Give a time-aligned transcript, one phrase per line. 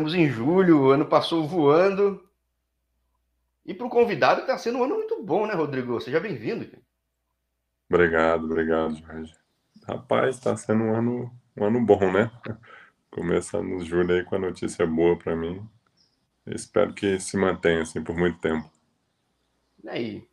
[0.00, 2.26] Estamos em julho, o ano passou voando.
[3.66, 6.00] E para o convidado está sendo um ano muito bom, né, Rodrigo?
[6.00, 6.66] Seja bem-vindo.
[7.86, 9.34] Obrigado, obrigado, Jorge.
[9.86, 12.30] Rapaz, está sendo um ano, um ano bom, né?
[13.10, 15.62] Começando julho aí com a notícia boa para mim.
[16.46, 18.70] espero que se mantenha assim por muito tempo.
[19.84, 20.28] E aí,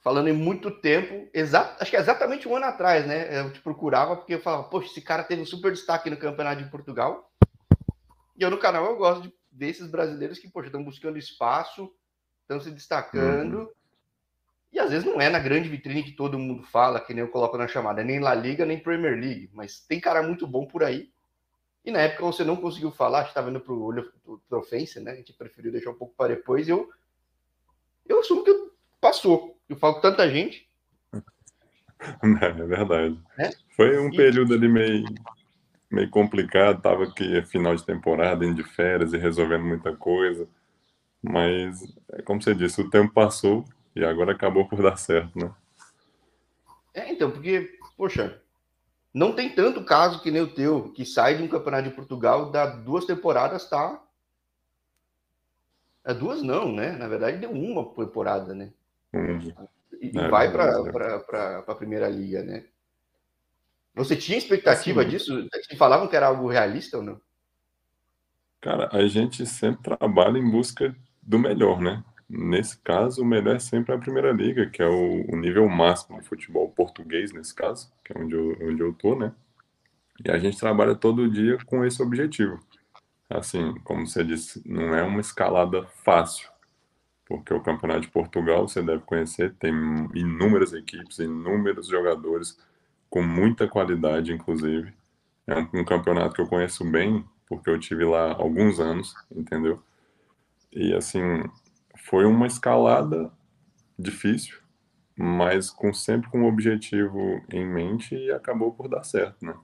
[0.00, 3.38] falando em muito tempo, exato, acho que é exatamente um ano atrás, né?
[3.38, 6.62] Eu te procurava porque eu falava, poxa, esse cara teve um super destaque no Campeonato
[6.64, 7.29] de Portugal.
[8.36, 11.92] E eu no canal eu gosto de, desses brasileiros que, poxa, estão buscando espaço,
[12.42, 13.60] estão se destacando.
[13.60, 13.70] Uhum.
[14.72, 17.30] E às vezes não é na grande vitrine que todo mundo fala, que nem eu
[17.30, 19.50] coloco na chamada, nem La Liga, nem Premier League.
[19.52, 21.10] Mas tem cara muito bom por aí.
[21.84, 24.12] E na época você não conseguiu falar, estava indo para o olho
[24.48, 25.12] trofense, né?
[25.12, 26.68] A gente preferiu deixar um pouco para depois.
[26.68, 26.88] Eu,
[28.06, 29.58] eu assumo que passou.
[29.68, 30.68] Eu falo com tanta gente.
[32.40, 33.20] É verdade.
[33.38, 33.50] É?
[33.76, 34.16] Foi um e...
[34.16, 35.04] período ali meio
[35.90, 40.46] meio complicado, tava aqui final de temporada, indo de férias e resolvendo muita coisa.
[41.22, 41.82] Mas,
[42.12, 45.52] é como você disse, o tempo passou e agora acabou por dar certo, né?
[46.94, 48.40] É, então, porque, poxa,
[49.12, 52.50] não tem tanto caso que nem o teu, que sai de um campeonato de Portugal,
[52.50, 54.00] dá duas temporadas, tá?
[56.04, 56.92] É duas não, né?
[56.92, 58.72] Na verdade, deu uma temporada, né?
[59.12, 59.38] Hum.
[60.00, 62.64] E, é, vai para a Primeira Liga, né?
[63.94, 65.48] Você tinha expectativa assim, disso?
[65.68, 67.20] Te falavam que era algo realista ou não?
[68.60, 72.04] Cara, a gente sempre trabalha em busca do melhor, né?
[72.28, 76.18] Nesse caso, o melhor é sempre a Primeira Liga, que é o, o nível máximo
[76.18, 79.32] do futebol português, nesse caso, que é onde eu, onde eu tô, né?
[80.24, 82.60] E a gente trabalha todo dia com esse objetivo.
[83.28, 86.48] Assim, como você disse, não é uma escalada fácil,
[87.24, 89.72] porque o Campeonato de Portugal, você deve conhecer, tem
[90.14, 92.58] inúmeras equipes, inúmeros jogadores,
[93.10, 94.94] com muita qualidade, inclusive.
[95.46, 99.82] É um, um, campeonato que eu conheço bem, porque eu tive lá alguns anos, entendeu?
[100.72, 101.20] E assim,
[102.04, 103.30] foi uma escalada
[103.98, 104.58] difícil,
[105.16, 109.54] mas com sempre com um objetivo em mente e acabou por dar certo, né?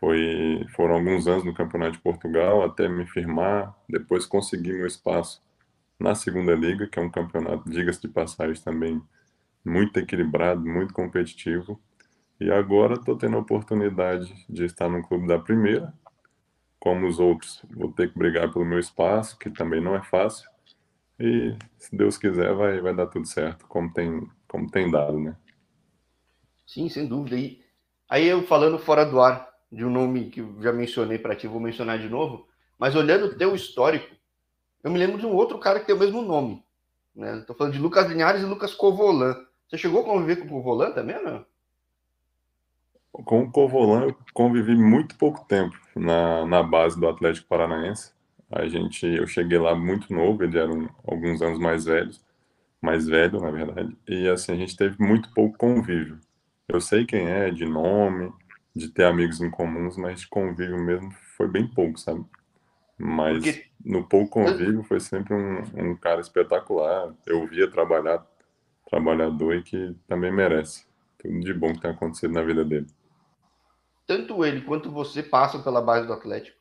[0.00, 5.42] Foi, foram alguns anos no Campeonato de Portugal até me firmar, depois consegui meu espaço
[5.98, 9.02] na Segunda Liga, que é um campeonato, diga-se de passagem, também
[9.64, 11.80] muito equilibrado, muito competitivo.
[12.38, 15.92] E agora estou tendo a oportunidade de estar no clube da primeira.
[16.78, 20.48] Como os outros, vou ter que brigar pelo meu espaço, que também não é fácil.
[21.18, 25.34] E se Deus quiser, vai, vai dar tudo certo, como tem, como tem dado, né?
[26.66, 27.36] Sim, sem dúvida.
[27.36, 27.64] E
[28.08, 31.46] aí eu falando fora do ar de um nome que eu já mencionei para ti,
[31.46, 32.46] vou mencionar de novo,
[32.78, 34.14] mas olhando o teu histórico,
[34.84, 36.62] eu me lembro de um outro cara que tem o mesmo nome.
[37.14, 37.38] Né?
[37.38, 39.34] Estou falando de Lucas Linhares e Lucas Covolan.
[39.66, 41.44] Você chegou a conviver com o Covolan também, não?
[43.24, 48.12] Com o Covolan eu convivi muito pouco tempo na, na base do Atlético Paranaense.
[48.50, 52.22] A gente, eu cheguei lá muito novo, ele era um, alguns anos mais velhos,
[52.80, 53.96] mais velho, na verdade.
[54.06, 56.20] E assim, a gente teve muito pouco convívio.
[56.68, 58.32] Eu sei quem é, de nome,
[58.74, 62.24] de ter amigos em comuns, mas de convívio mesmo foi bem pouco, sabe?
[62.98, 63.64] Mas Porque...
[63.84, 67.14] no pouco convívio foi sempre um, um cara espetacular.
[67.26, 68.24] Eu via trabalhar,
[68.88, 70.86] trabalhador e que também merece.
[71.18, 72.86] Tudo de bom que tem acontecido na vida dele
[74.06, 76.56] tanto ele quanto você passam pela base do Atlético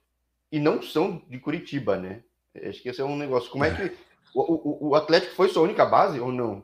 [0.52, 2.24] e não são de Curitiba, né?
[2.64, 3.52] Acho que esse é um negócio.
[3.52, 3.96] Como é que
[4.34, 6.64] o, o, o Atlético foi sua única base ou não?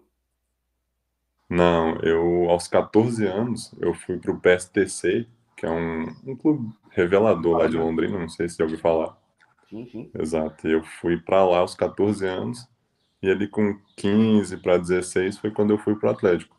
[1.50, 5.28] Não, eu aos 14 anos eu fui para o PSTC,
[5.58, 9.18] que é um, um clube revelador lá de Londrina, não sei se você ouviu falar.
[9.69, 10.12] Sim, sim.
[10.18, 10.68] Exato.
[10.68, 12.68] Eu fui para lá aos 14 anos
[13.22, 16.56] e ali com 15 para 16 foi quando eu fui para o Atlético.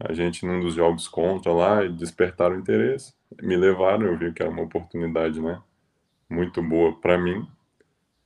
[0.00, 4.42] A gente num dos jogos contra lá e despertaram interesse me levaram, eu vi que
[4.42, 5.60] era uma oportunidade, né,
[6.28, 7.46] muito boa para mim,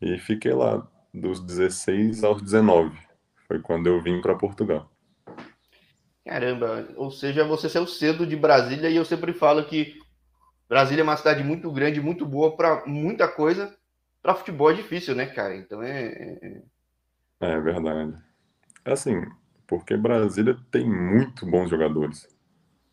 [0.01, 2.97] e fiquei lá dos 16 aos 19.
[3.47, 4.91] Foi quando eu vim para Portugal.
[6.25, 9.99] Caramba, ou seja, você saiu cedo de Brasília e eu sempre falo que
[10.69, 13.75] Brasília é uma cidade muito grande, muito boa para muita coisa.
[14.21, 15.57] Para futebol é difícil, né, cara?
[15.57, 16.07] Então é,
[16.43, 16.63] é.
[17.41, 18.15] É, é verdade.
[18.84, 19.22] Assim,
[19.66, 22.28] porque Brasília tem muito bons jogadores.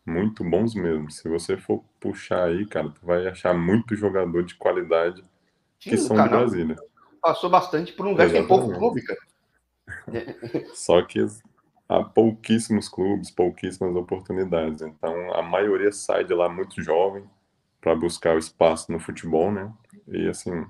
[0.06, 1.10] Muito bons mesmo.
[1.10, 5.24] Se você for puxar aí, cara, tu vai achar muito jogador de qualidade
[5.80, 6.76] que Sim, são de Brasília.
[7.20, 8.48] Passou bastante por um lugar Exatamente.
[8.48, 9.20] que tem pouco clube, cara.
[10.72, 11.26] Só que
[11.88, 14.80] há pouquíssimos clubes, pouquíssimas oportunidades.
[14.80, 17.24] Então a maioria sai de lá muito jovem
[17.80, 19.72] para buscar o espaço no futebol, né?
[20.06, 20.64] E assim,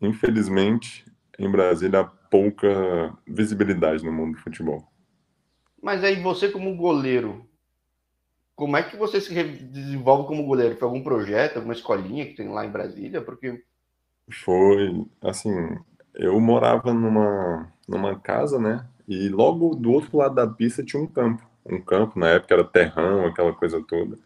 [0.00, 1.04] infelizmente,
[1.36, 4.86] em Brasília há pouca visibilidade no mundo do futebol.
[5.82, 7.48] Mas aí você como goleiro,
[8.54, 10.76] como é que você se desenvolve como goleiro?
[10.76, 13.20] Foi algum projeto, alguma escolinha que tem lá em Brasília?
[13.20, 13.62] Porque
[14.30, 15.50] Foi, assim,
[16.14, 18.86] eu morava numa, numa casa, né?
[19.08, 21.42] E logo do outro lado da pista tinha um campo.
[21.64, 24.18] Um campo, na época era terrão, aquela coisa toda.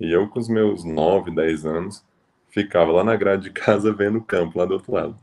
[0.00, 2.04] E eu, com os meus 9, 10 anos,
[2.50, 5.16] ficava lá na grade de casa vendo o campo lá do outro lado.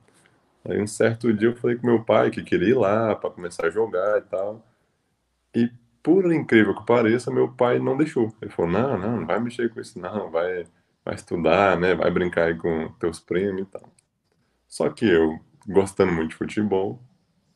[0.67, 3.67] Aí um certo dia eu falei com meu pai que queria ir lá para começar
[3.67, 4.63] a jogar e tal.
[5.55, 5.71] E
[6.03, 8.33] por incrível que pareça, meu pai não deixou.
[8.41, 10.65] Ele falou: "Não, não, não vai mexer com isso não, vai
[11.05, 11.95] vai estudar, né?
[11.95, 13.89] Vai brincar aí com teus primos e tal".
[14.67, 17.01] Só que eu, gostando muito de futebol,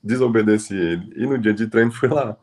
[0.03, 2.37] desobedeci ele e no dia de treino fui lá.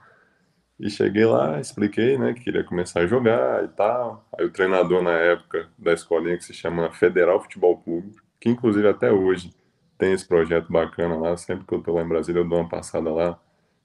[0.78, 4.26] E cheguei lá, expliquei, né, que queria começar a jogar e tal.
[4.38, 8.88] Aí o treinador na época da escolinha que se chama Federal Futebol Clube, que inclusive
[8.88, 9.54] até hoje
[9.98, 12.68] tem esse projeto bacana lá, sempre que eu tô lá em Brasília eu dou uma
[12.68, 13.38] passada lá.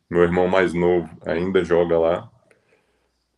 [0.09, 2.31] Meu irmão mais novo ainda joga lá.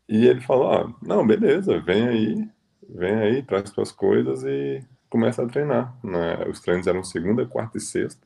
[0.08, 2.50] E ele falou: "Ah, não, beleza, vem aí,
[2.90, 5.96] vem aí, traz suas coisas e começa a treinar".
[6.04, 6.46] Né?
[6.50, 8.26] Os treinos eram segunda, quarta e sexta.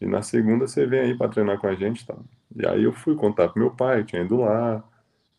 [0.00, 2.16] E na segunda você vem aí para treinar com a gente, tá?
[2.56, 4.84] E aí eu fui contar pro meu pai, tinha ido lá.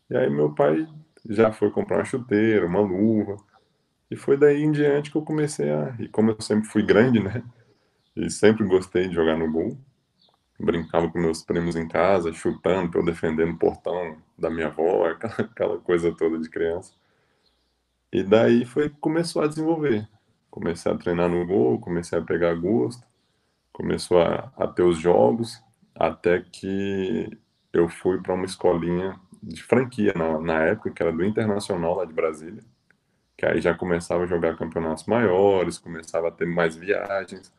[0.10, 0.88] E aí meu pai
[1.30, 3.38] já foi comprar uma chuteira, uma luva.
[4.12, 5.96] E foi daí em diante que eu comecei a.
[6.00, 7.44] E como eu sempre fui grande, né?
[8.16, 9.78] E sempre gostei de jogar no gol.
[10.60, 15.06] Brincava com meus primos em casa, chutando eu defender no portão da minha avó,
[15.40, 16.94] aquela coisa toda de criança.
[18.12, 20.08] E daí foi começou a desenvolver.
[20.50, 23.06] Comecei a treinar no gol, comecei a pegar gosto,
[23.72, 25.62] começou a, a ter os jogos,
[25.94, 27.30] até que
[27.72, 32.06] eu fui para uma escolinha de franquia na, na época, que era do Internacional lá
[32.06, 32.64] de Brasília,
[33.38, 37.54] que aí já começava a jogar campeonatos maiores, começava a ter mais viagens.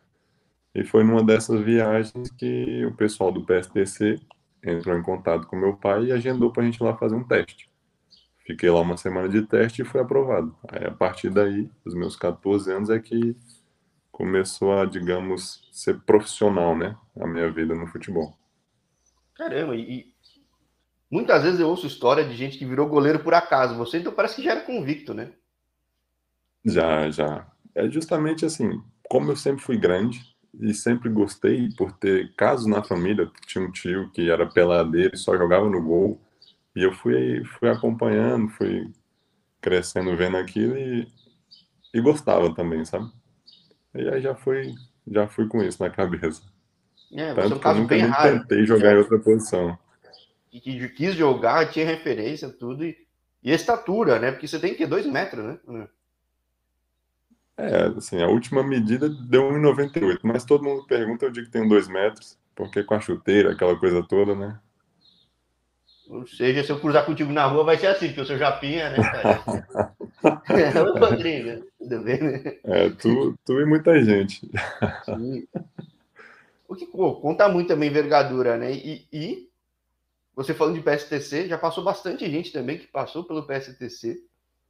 [0.78, 4.20] E foi numa dessas viagens que o pessoal do PSTC
[4.62, 7.24] entrou em contato com meu pai e agendou para a gente ir lá fazer um
[7.24, 7.68] teste.
[8.46, 10.56] Fiquei lá uma semana de teste e fui aprovado.
[10.68, 13.36] Aí, a partir daí, dos meus 14 anos, é que
[14.12, 16.96] começou a, digamos, ser profissional, né?
[17.20, 18.38] A minha vida no futebol.
[19.34, 20.14] Caramba, e
[21.10, 23.74] muitas vezes eu ouço história de gente que virou goleiro por acaso.
[23.78, 25.32] Você então parece que já era convicto, né?
[26.64, 27.50] Já, já.
[27.74, 32.82] É justamente assim, como eu sempre fui grande e sempre gostei por ter casos na
[32.82, 36.20] família, tinha um tio que era peladeiro e só jogava no gol,
[36.74, 38.90] e eu fui, fui acompanhando, fui
[39.60, 41.08] crescendo vendo aquilo e,
[41.92, 43.10] e gostava também, sabe?
[43.94, 44.74] E aí já fui,
[45.06, 46.42] já fui com isso na cabeça.
[47.12, 48.40] É, Tanto é um caso bem raro.
[48.40, 49.78] tentei jogar em outra posição.
[50.50, 52.84] Que, que quis jogar, tinha referência, tudo.
[52.84, 52.96] E,
[53.42, 54.30] e estatura, né?
[54.30, 55.88] Porque você tem que ter dois metros, né?
[57.58, 61.68] É, assim, a última medida deu 1,98, mas todo mundo pergunta, eu digo que tenho
[61.68, 64.60] dois metros, porque com a chuteira, aquela coisa toda, né?
[66.08, 68.90] Ou seja, se eu cruzar contigo na rua, vai ser assim, porque eu sou japinha,
[68.90, 69.94] né, cara?
[70.48, 72.56] é, o Rodrigo, tudo bem, né?
[72.64, 74.48] É, tu, tu e muita gente.
[75.04, 75.46] Sim.
[76.68, 78.72] O que pô, conta muito também envergadura, né?
[78.72, 79.48] E, e,
[80.34, 84.22] você falando de PSTC, já passou bastante gente também que passou pelo PSTC.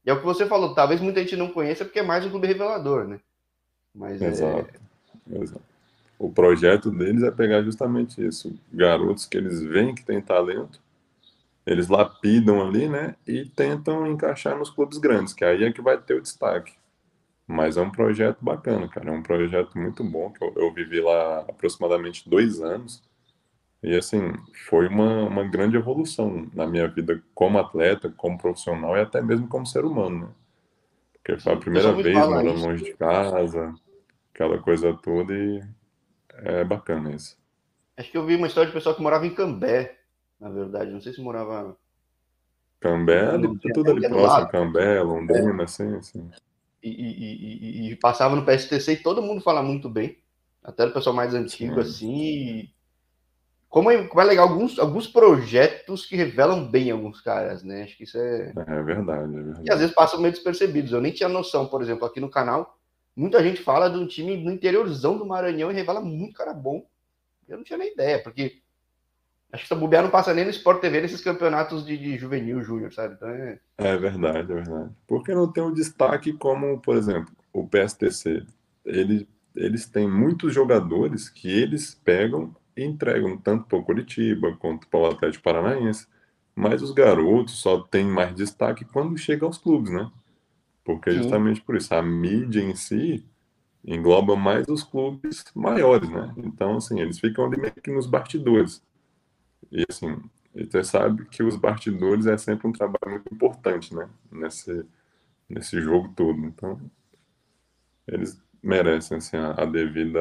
[0.08, 2.46] É o que você falou, talvez muita gente não conheça porque é mais um clube
[2.46, 3.20] revelador, né?
[3.94, 4.68] Mas exato,
[5.30, 5.38] é...
[5.42, 5.62] exato.
[6.18, 10.80] O projeto deles é pegar justamente isso, garotos que eles veem que têm talento
[11.68, 13.14] eles lapidam ali, né?
[13.26, 16.72] E tentam encaixar nos clubes grandes, que aí é que vai ter o destaque.
[17.46, 19.10] Mas é um projeto bacana, cara.
[19.10, 23.02] É um projeto muito bom, que eu, eu vivi lá aproximadamente dois anos.
[23.82, 24.32] E, assim,
[24.66, 29.46] foi uma, uma grande evolução na minha vida como atleta, como profissional e até mesmo
[29.46, 30.32] como ser humano, né?
[31.12, 33.74] Porque foi a primeira vez morando longe de casa,
[34.34, 35.62] aquela coisa toda, e
[36.38, 37.36] é bacana isso.
[37.96, 39.98] Acho que eu vi uma história de pessoal que morava em Cambé,
[40.40, 40.90] na verdade.
[40.90, 41.76] Não sei se morava.
[42.80, 45.64] Cambé, ali, tudo ali próximo, Cambé, Londrina, é.
[45.64, 46.30] assim, assim.
[46.80, 50.16] E, e, e, e, passava no PSTC e todo mundo fala muito bem.
[50.62, 51.80] Até o pessoal mais antigo, Sim.
[51.80, 52.70] assim.
[53.68, 57.82] Como é, como é legal alguns, alguns projetos que revelam bem alguns caras, né?
[57.82, 58.52] Acho que isso é.
[58.56, 59.62] É verdade, é verdade.
[59.66, 60.92] E às vezes passam meio despercebidos.
[60.92, 62.78] Eu nem tinha noção, por exemplo, aqui no canal,
[63.14, 66.86] muita gente fala de um time no interiorzão do Maranhão e revela muito cara bom.
[67.46, 68.62] Eu não tinha nem ideia, porque
[69.50, 72.62] Acho que essa bobear não passa nem no Sport TV nesses campeonatos de, de juvenil,
[72.62, 73.14] júnior, sabe?
[73.14, 73.58] Então é...
[73.78, 74.90] é verdade, é verdade.
[75.06, 78.44] Porque não tem um destaque como, por exemplo, o PSTC.
[78.84, 82.54] Ele, eles têm muitos jogadores que eles pegam
[82.84, 86.06] entregam tanto para o Curitiba quanto para o Atlético Paranaense.
[86.54, 90.10] Mas os garotos só têm mais destaque quando chega aos clubes, né?
[90.84, 91.18] Porque Sim.
[91.18, 93.24] justamente por isso, a mídia em si
[93.84, 96.34] engloba mais os clubes maiores, né?
[96.36, 98.82] Então, assim, eles ficam ali meio que nos bastidores.
[99.70, 100.16] E assim,
[100.54, 104.08] você sabe que os bastidores é sempre um trabalho muito importante, né?
[104.30, 104.84] Nesse,
[105.48, 106.44] nesse jogo todo.
[106.44, 106.80] Então,
[108.06, 110.20] eles merecem assim, a, a devida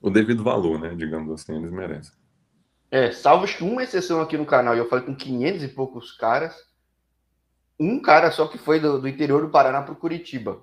[0.00, 0.94] o devido valor, né?
[0.94, 2.12] Digamos assim, eles merecem.
[2.90, 6.56] É, salvo uma exceção aqui no canal, e eu falei com 500 e poucos caras,
[7.78, 10.60] um cara só que foi do, do interior do Paraná para o Curitiba.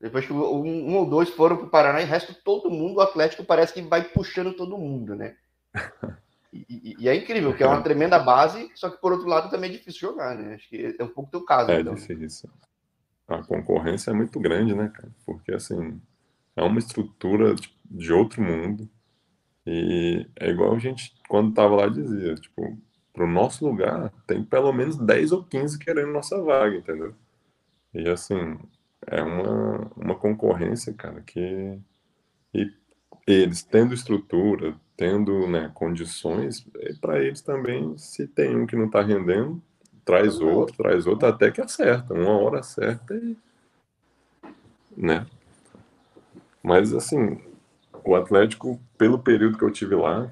[0.00, 2.96] Depois que um, um, ou dois foram para o Paraná e o resto todo mundo,
[2.96, 5.36] o Atlético parece que vai puxando todo mundo, né?
[6.52, 9.68] E, e, é incrível, que é uma tremenda base, só que por outro lado também
[9.68, 10.54] é difícil jogar, né?
[10.54, 11.70] Acho que é um pouco teu caso.
[11.70, 11.94] É então.
[11.94, 12.48] difícil.
[13.28, 15.10] A concorrência é muito grande, né, cara?
[15.26, 16.00] Porque assim,
[16.54, 17.54] é uma estrutura
[17.90, 18.88] de outro mundo.
[19.66, 22.78] E é igual a gente, quando tava lá, dizia, tipo,
[23.12, 27.14] pro nosso lugar, tem pelo menos 10 ou 15 querendo nossa vaga, entendeu?
[27.92, 28.58] E assim,
[29.06, 31.78] é uma, uma concorrência, cara, que.
[32.54, 32.72] E
[33.26, 36.66] eles tendo estrutura, tendo né, condições,
[37.00, 39.60] para eles também, se tem um que não está rendendo,
[40.04, 43.36] traz outro, traz outro, até que acerta, uma hora certa e.
[44.96, 45.26] Né?
[46.62, 47.38] Mas assim,
[48.06, 50.30] o Atlético, pelo período que eu tive lá,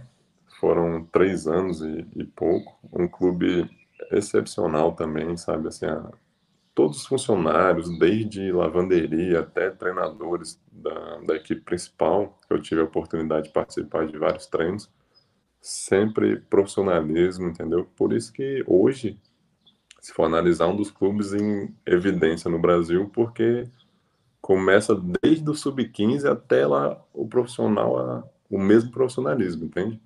[0.61, 3.69] foram três anos e, e pouco, um clube
[4.13, 5.69] excepcional também, sabe?
[5.69, 6.09] Assim, a,
[6.75, 13.49] todos os funcionários, desde lavanderia até treinadores da, da equipe principal, eu tive a oportunidade
[13.49, 14.89] de participar de vários treinos,
[15.61, 17.89] sempre profissionalismo, entendeu?
[17.97, 19.19] Por isso que hoje,
[20.01, 23.69] se for analisar, um dos clubes em evidência no Brasil, porque
[24.45, 29.99] começa desde o sub-15 até lá o profissional, a, o mesmo profissionalismo, entende?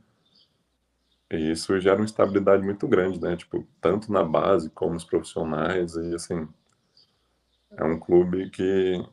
[1.28, 3.34] E isso gera uma estabilidade muito grande, né?
[3.36, 6.46] Tipo, tanto na base como nos profissionais, e assim,
[7.72, 9.04] é um clube que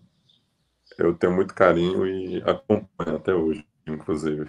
[0.95, 4.47] eu tenho muito carinho e acompanho até hoje, inclusive.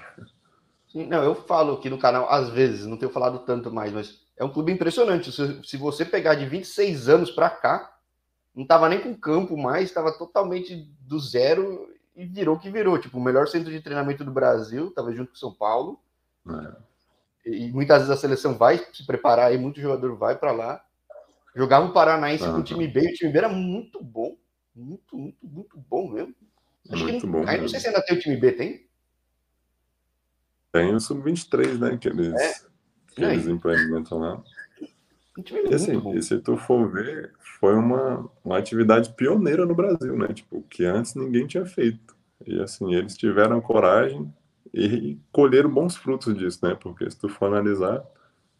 [0.94, 4.44] Não, eu falo aqui no canal, às vezes, não tenho falado tanto mais, mas é
[4.44, 5.32] um clube impressionante.
[5.32, 7.95] Se, se você pegar de 26 anos para cá,
[8.56, 12.98] não estava nem com campo mais, estava totalmente do zero e virou que virou.
[12.98, 16.00] Tipo, o melhor centro de treinamento do Brasil, estava junto com São Paulo.
[16.48, 16.86] É.
[17.50, 20.82] E muitas vezes a seleção vai se preparar aí, muito jogador vai para lá.
[21.54, 22.54] Jogava o Paranaense uhum.
[22.54, 24.36] com o time B, o time B era muito bom.
[24.74, 26.34] Muito, muito, muito bom mesmo.
[26.90, 27.48] Acho muito que não, bom.
[27.48, 28.86] Aí não sei se ainda tem o time B, tem?
[30.72, 31.96] Tem o Sub-23, né?
[31.98, 32.54] Que eles, é.
[33.08, 34.42] que eles implementam lá.
[35.70, 40.28] E, assim, e se tu for ver, foi uma, uma atividade pioneira no Brasil, né?
[40.28, 42.16] Tipo, que antes ninguém tinha feito.
[42.46, 44.32] E assim, eles tiveram coragem
[44.72, 46.74] e colheram bons frutos disso, né?
[46.74, 48.04] Porque se tu for analisar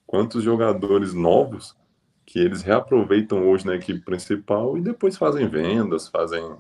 [0.06, 1.76] quantos jogadores novos
[2.25, 6.56] que eles reaproveitam hoje na equipe principal e depois fazem vendas, fazem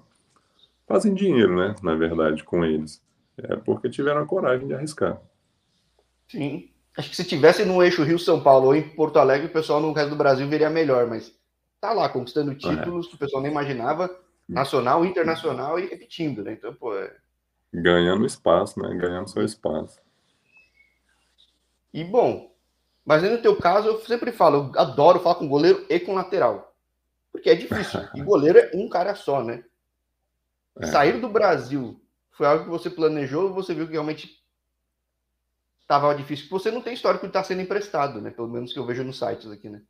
[0.86, 1.74] fazem dinheiro, né?
[1.82, 3.02] Na verdade, com eles.
[3.36, 5.20] É porque tiveram a coragem de arriscar.
[6.28, 6.70] Sim.
[6.96, 9.92] Acho que se tivesse no eixo Rio-São Paulo ou em Porto Alegre, o pessoal no
[9.92, 11.32] resto do Brasil veria melhor, mas
[11.80, 13.08] tá lá conquistando títulos é.
[13.10, 14.10] que o pessoal nem imaginava,
[14.48, 16.52] nacional, internacional e repetindo, né?
[16.52, 16.96] Então, pô.
[16.96, 17.14] É...
[17.72, 18.94] Ganhando espaço, né?
[18.94, 20.00] Ganhando seu espaço.
[21.92, 22.50] E bom,
[23.06, 26.74] mas no teu caso, eu sempre falo, eu adoro falar com goleiro e com lateral.
[27.30, 28.00] Porque é difícil.
[28.16, 29.62] E goleiro é um cara só, né?
[30.80, 30.86] É.
[30.86, 32.00] Sair do Brasil
[32.32, 34.35] foi algo que você planejou ou você viu que realmente
[35.86, 36.48] estava difícil.
[36.50, 38.30] Você não tem histórico de estar tá sendo emprestado, né?
[38.30, 39.80] Pelo menos que eu vejo nos sites aqui, né?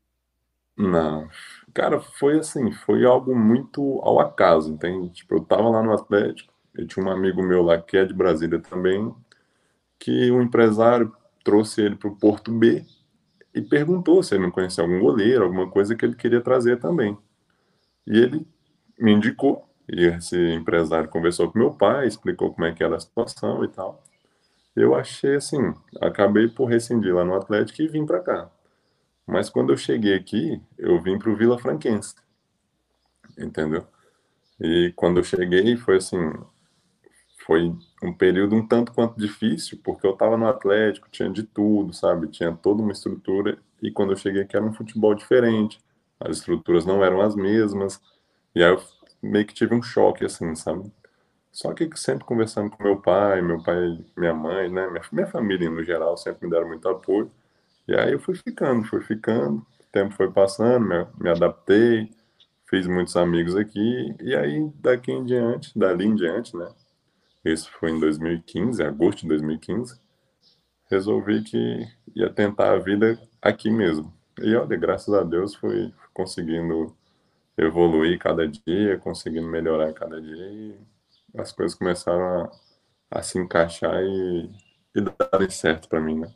[0.76, 1.26] Não.
[1.72, 5.08] Cara, foi assim, foi algo muito ao acaso, entende?
[5.08, 8.12] Tipo, eu tava lá no Atlético, eu tinha um amigo meu lá que é de
[8.12, 9.12] Brasília também,
[9.98, 11.10] que o um empresário
[11.42, 12.84] trouxe ele para o Porto B
[13.54, 17.16] e perguntou se ele não conhecia algum goleiro, alguma coisa que ele queria trazer também.
[18.06, 18.46] E ele
[18.98, 23.00] me indicou, e esse empresário conversou com meu pai, explicou como é que era a
[23.00, 24.05] situação e tal
[24.76, 28.50] eu achei assim, acabei por rescindir lá no Atlético e vim para cá.
[29.26, 32.14] Mas quando eu cheguei aqui, eu vim para o Vila Franquense,
[33.38, 33.86] entendeu?
[34.60, 36.18] E quando eu cheguei, foi assim,
[37.46, 41.92] foi um período um tanto quanto difícil, porque eu estava no Atlético, tinha de tudo,
[41.92, 42.28] sabe?
[42.28, 45.80] Tinha toda uma estrutura, e quando eu cheguei aqui era um futebol diferente,
[46.18, 48.00] as estruturas não eram as mesmas,
[48.54, 48.82] e aí eu
[49.22, 50.90] meio que tive um choque, assim, sabe?
[51.56, 55.70] Só que sempre conversando com meu pai, meu pai, minha mãe, né, minha, minha família
[55.70, 57.30] no geral sempre me deram muito apoio.
[57.88, 62.10] E aí eu fui ficando, fui ficando, o tempo foi passando, me, me adaptei,
[62.68, 66.68] fiz muitos amigos aqui, e aí daqui em diante, dali em diante, né,
[67.42, 69.98] isso foi em 2015, agosto de 2015,
[70.90, 74.12] resolvi que ia tentar a vida aqui mesmo.
[74.42, 76.94] E olha, graças a Deus fui conseguindo
[77.56, 80.76] evoluir cada dia, conseguindo melhorar cada dia
[81.36, 82.44] as coisas começaram
[83.10, 84.50] a, a se encaixar e,
[84.94, 86.34] e darem certo para mim, né?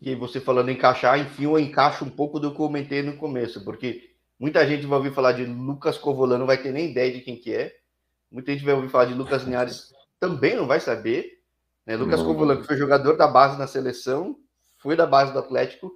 [0.00, 3.02] E aí você falando em encaixar, enfim, eu encaixo um pouco do que eu comentei
[3.02, 6.90] no começo, porque muita gente vai ouvir falar de Lucas Covolano, não vai ter nem
[6.90, 7.76] ideia de quem que é.
[8.30, 11.40] Muita gente vai ouvir falar de Lucas Linhares, também não vai saber.
[11.84, 11.96] Né?
[11.96, 14.36] Lucas Covolan, que foi jogador da base na seleção,
[14.78, 15.92] foi da base do Atlético,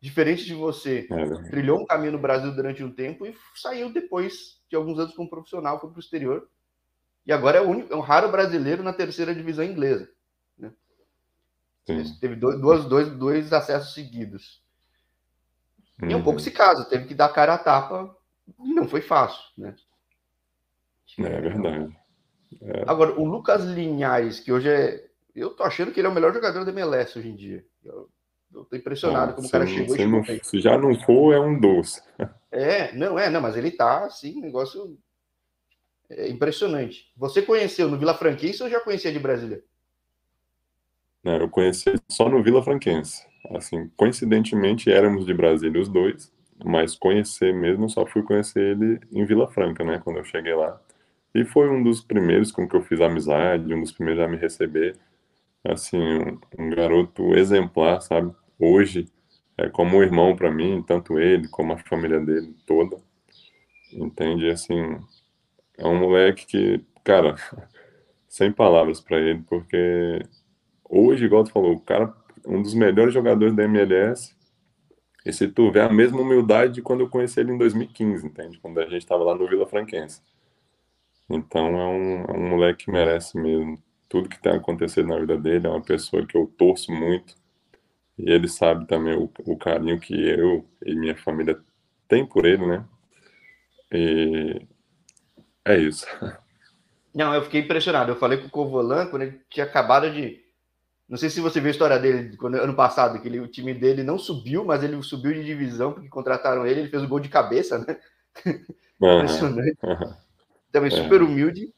[0.00, 1.50] diferente de você, é.
[1.50, 5.30] trilhou um caminho no Brasil durante um tempo e saiu depois de alguns anos como
[5.30, 6.48] profissional, foi para o exterior.
[7.28, 10.10] E agora é, o único, é um raro brasileiro na terceira divisão inglesa.
[10.56, 10.72] Né?
[11.84, 14.62] Teve dois, dois, dois, dois acessos seguidos.
[16.02, 16.10] Uhum.
[16.10, 18.16] E um pouco esse caso, teve que dar cara a tapa,
[18.58, 19.76] não foi fácil, né?
[21.18, 21.94] É verdade.
[22.62, 22.84] É.
[22.86, 25.06] Agora, o Lucas Linhares, que hoje é.
[25.34, 27.64] Eu tô achando que ele é o melhor jogador da MLS hoje em dia.
[27.84, 28.08] Eu,
[28.54, 31.60] eu tô impressionado como o cara chegou se, não, se já não for, é um
[31.60, 32.02] doce.
[32.50, 34.98] É, não é, não, mas ele tá assim, negócio
[36.10, 37.12] é impressionante.
[37.16, 39.62] Você conheceu no Vila Franquense ou já conhecia de Brasília?
[41.24, 43.26] Eu conheci só no Vila Franquense.
[43.50, 46.32] Assim, coincidentemente éramos de Brasília os dois,
[46.64, 50.80] mas conhecer mesmo só fui conhecer ele em Vila Franca, né, quando eu cheguei lá.
[51.34, 54.36] E foi um dos primeiros com que eu fiz amizade, um dos primeiros a me
[54.36, 54.96] receber.
[55.64, 58.32] Assim, um, um garoto exemplar, sabe?
[58.58, 59.06] Hoje
[59.56, 62.96] é como um irmão para mim, tanto ele como a família dele toda.
[63.92, 64.48] Entende?
[64.48, 64.98] Assim,
[65.78, 67.36] é um moleque que, cara,
[68.28, 70.20] sem palavras para ele, porque
[70.84, 72.12] hoje, igual tu falou, o cara,
[72.46, 74.36] um dos melhores jogadores da MLS.
[75.24, 78.58] E se tu vê a mesma humildade de quando eu conheci ele em 2015, entende?
[78.58, 80.22] Quando a gente estava lá no Vila Franquense.
[81.28, 83.78] Então é um, é um moleque que merece mesmo.
[84.08, 87.36] Tudo que tem acontecido na vida dele é uma pessoa que eu torço muito.
[88.18, 91.60] E ele sabe também o, o carinho que eu e minha família
[92.08, 92.84] tem por ele, né?
[93.92, 94.62] E
[95.68, 96.06] é isso.
[97.14, 98.12] Não, eu fiquei impressionado.
[98.12, 100.40] Eu falei com o Covolan quando ele tinha acabado de.
[101.08, 103.72] Não sei se você viu a história dele quando, ano passado, que ele, o time
[103.72, 107.18] dele não subiu, mas ele subiu de divisão porque contrataram ele, ele fez o gol
[107.18, 107.98] de cabeça, né?
[109.00, 109.78] Uhum, Impressionante.
[109.82, 110.14] Uhum.
[110.70, 111.02] Também é.
[111.02, 111.72] super humilde.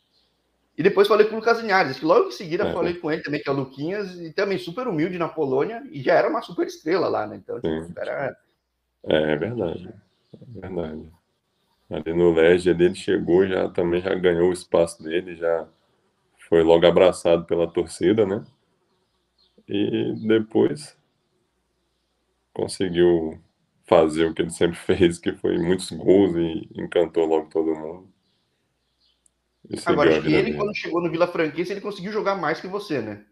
[0.76, 2.72] E depois falei com o Lucas Linhares, que logo em seguida é.
[2.72, 6.02] falei com ele também, que é o Luquinhas, e também super humilde na Polônia, e
[6.02, 7.36] já era uma super estrela lá, né?
[7.36, 8.34] Então, tipo, era...
[9.06, 9.94] É, é verdade.
[10.34, 11.10] É verdade.
[11.90, 15.68] Ali no Lege ele chegou, já também já ganhou o espaço dele, já
[16.48, 18.44] foi logo abraçado pela torcida, né?
[19.68, 20.96] E depois
[22.52, 23.40] conseguiu
[23.86, 28.08] fazer o que ele sempre fez, que foi muitos gols e encantou logo todo mundo.
[29.84, 33.00] Agora, acho que ele, quando chegou no Vila Franquense, ele conseguiu jogar mais que você,
[33.00, 33.24] né?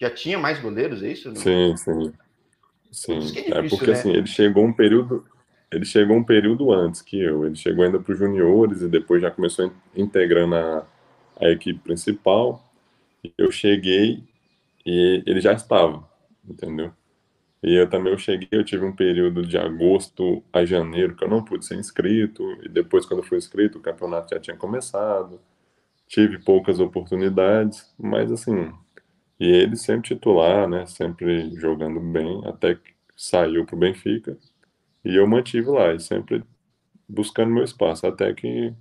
[0.00, 1.34] Já tinha mais goleiros, é isso?
[1.34, 2.12] Sim, sim.
[2.92, 3.18] Sim.
[3.18, 3.92] É, difícil, é, porque né?
[3.92, 5.26] assim, ele chegou um período.
[5.72, 7.46] Ele chegou um período antes que eu.
[7.46, 10.86] Ele chegou ainda para os juniores e depois já começou integrando a,
[11.40, 12.62] a equipe principal.
[13.38, 14.22] Eu cheguei
[14.84, 16.08] e ele já estava,
[16.48, 16.92] entendeu?
[17.62, 21.28] E eu também eu cheguei, eu tive um período de agosto a janeiro que eu
[21.28, 25.40] não pude ser inscrito, e depois quando eu fui inscrito, o campeonato já tinha começado.
[26.08, 28.72] Tive poucas oportunidades, mas assim,
[29.40, 34.36] e ele sempre titular, né, sempre jogando bem, até que saiu pro Benfica,
[35.04, 36.44] e eu mantive lá, e sempre
[37.08, 38.74] buscando meu espaço, até que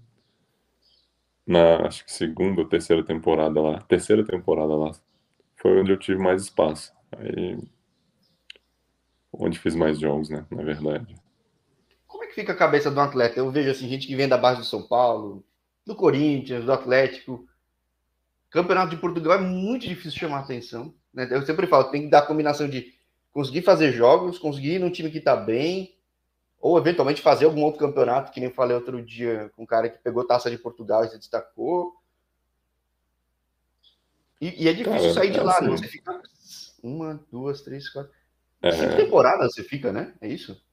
[1.46, 4.92] na acho que segunda ou terceira temporada lá, terceira temporada lá,
[5.56, 6.94] foi onde eu tive mais espaço.
[7.18, 7.58] Aí
[9.34, 10.46] onde fiz mais jogos, né?
[10.52, 11.16] Na verdade.
[12.06, 13.40] Como é que fica a cabeça do atleta?
[13.40, 15.44] Eu vejo assim, gente que vem da base do São Paulo,
[15.86, 17.48] do Corinthians, do Atlético.
[18.50, 20.94] Campeonato de Portugal é muito difícil chamar atenção.
[21.14, 21.28] Né?
[21.32, 22.94] Eu sempre falo, tem que dar a combinação de
[23.32, 25.96] conseguir fazer jogos, conseguir ir num time que está bem,
[26.62, 29.97] ou eventualmente fazer algum outro campeonato, que nem falei outro dia com um cara que
[29.97, 31.95] pegou taça de Portugal e se destacou.
[34.39, 35.67] E, e é difícil cara, sair de é lá, né?
[35.67, 35.69] assim.
[35.69, 35.78] né?
[35.78, 36.21] Você fica
[36.84, 38.12] uma, duas, três, quatro.
[38.62, 38.71] É...
[38.71, 40.13] Cinco temporadas você fica, né?
[40.21, 40.63] É isso?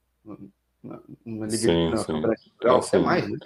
[1.25, 2.21] Uma liga sim, sim.
[2.63, 3.37] É, é mais, né?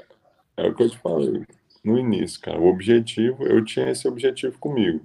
[0.58, 1.46] É o que eu te falei
[1.84, 2.60] no início, cara.
[2.60, 5.02] O objetivo, eu tinha esse objetivo comigo.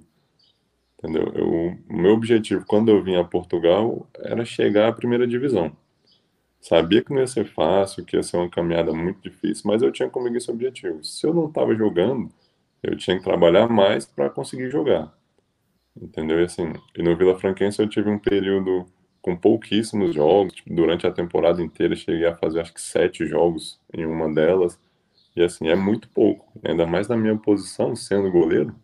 [0.97, 1.31] Entendeu?
[1.33, 5.75] Eu, o meu objetivo quando eu vim a Portugal era chegar à primeira divisão.
[6.61, 9.91] Sabia que não ia ser fácil, que ia ser uma caminhada muito difícil, mas eu
[9.91, 11.03] tinha comigo esse objetivo.
[11.03, 12.29] Se eu não estava jogando,
[12.83, 15.13] eu tinha que trabalhar mais para conseguir jogar.
[15.99, 16.39] Entendeu?
[16.41, 18.85] E assim, e no Vila Franquense eu tive um período
[19.21, 20.53] com pouquíssimos jogos.
[20.53, 24.79] Tipo, durante a temporada inteira cheguei a fazer acho que sete jogos em uma delas.
[25.35, 26.51] E assim, é muito pouco.
[26.63, 28.75] Ainda mais na minha posição, sendo goleiro,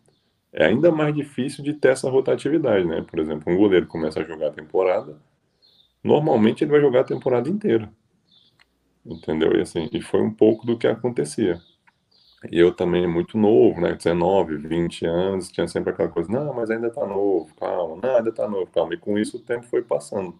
[0.52, 3.02] é ainda mais difícil de ter essa rotatividade, né?
[3.02, 5.16] Por exemplo, um goleiro começa a jogar a temporada,
[6.02, 7.90] normalmente ele vai jogar a temporada inteira.
[9.04, 9.56] Entendeu?
[9.56, 11.60] E assim, e foi um pouco do que acontecia.
[12.50, 13.94] E eu também muito novo, né?
[13.94, 18.32] 19, 20 anos, tinha sempre aquela coisa, não, mas ainda tá novo, calma, não, ainda
[18.32, 18.94] tá novo, calma.
[18.94, 20.38] E com isso o tempo foi passando.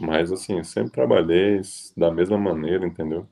[0.00, 1.60] Mas assim, sempre trabalhei
[1.96, 3.26] da mesma maneira, entendeu?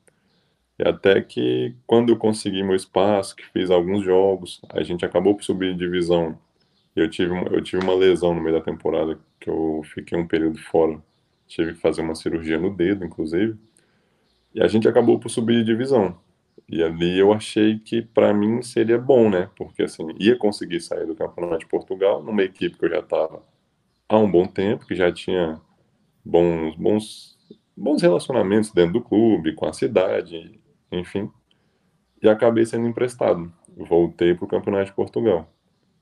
[0.78, 5.34] E até que quando eu consegui meu espaço, que fiz alguns jogos, a gente acabou
[5.34, 6.38] por subir de divisão.
[6.94, 10.58] Eu tive, eu tive uma lesão no meio da temporada, que eu fiquei um período
[10.58, 11.02] fora.
[11.46, 13.56] Tive que fazer uma cirurgia no dedo, inclusive.
[14.54, 16.18] E a gente acabou por subir de divisão.
[16.68, 19.48] E ali eu achei que para mim seria bom, né?
[19.56, 23.42] Porque assim, ia conseguir sair do Campeonato de Portugal numa equipe que eu já estava
[24.08, 25.60] há um bom tempo, que já tinha
[26.24, 27.38] bons, bons,
[27.76, 30.58] bons relacionamentos dentro do clube, com a cidade,
[30.90, 31.30] enfim.
[32.20, 33.52] E acabei sendo emprestado.
[33.76, 35.48] Voltei para o Campeonato de Portugal.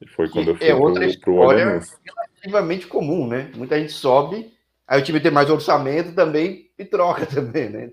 [0.00, 1.96] E foi quando eu fui é outra pro, pro Olhanense.
[2.04, 3.50] relativamente comum, né?
[3.56, 4.53] Muita gente sobe,
[4.86, 7.90] aí o time tem mais orçamento também e troca também, né?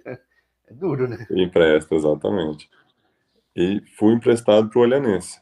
[0.68, 1.26] É duro, né?
[1.32, 2.70] Empresta, exatamente.
[3.56, 5.42] E fui emprestado para o Olhanense,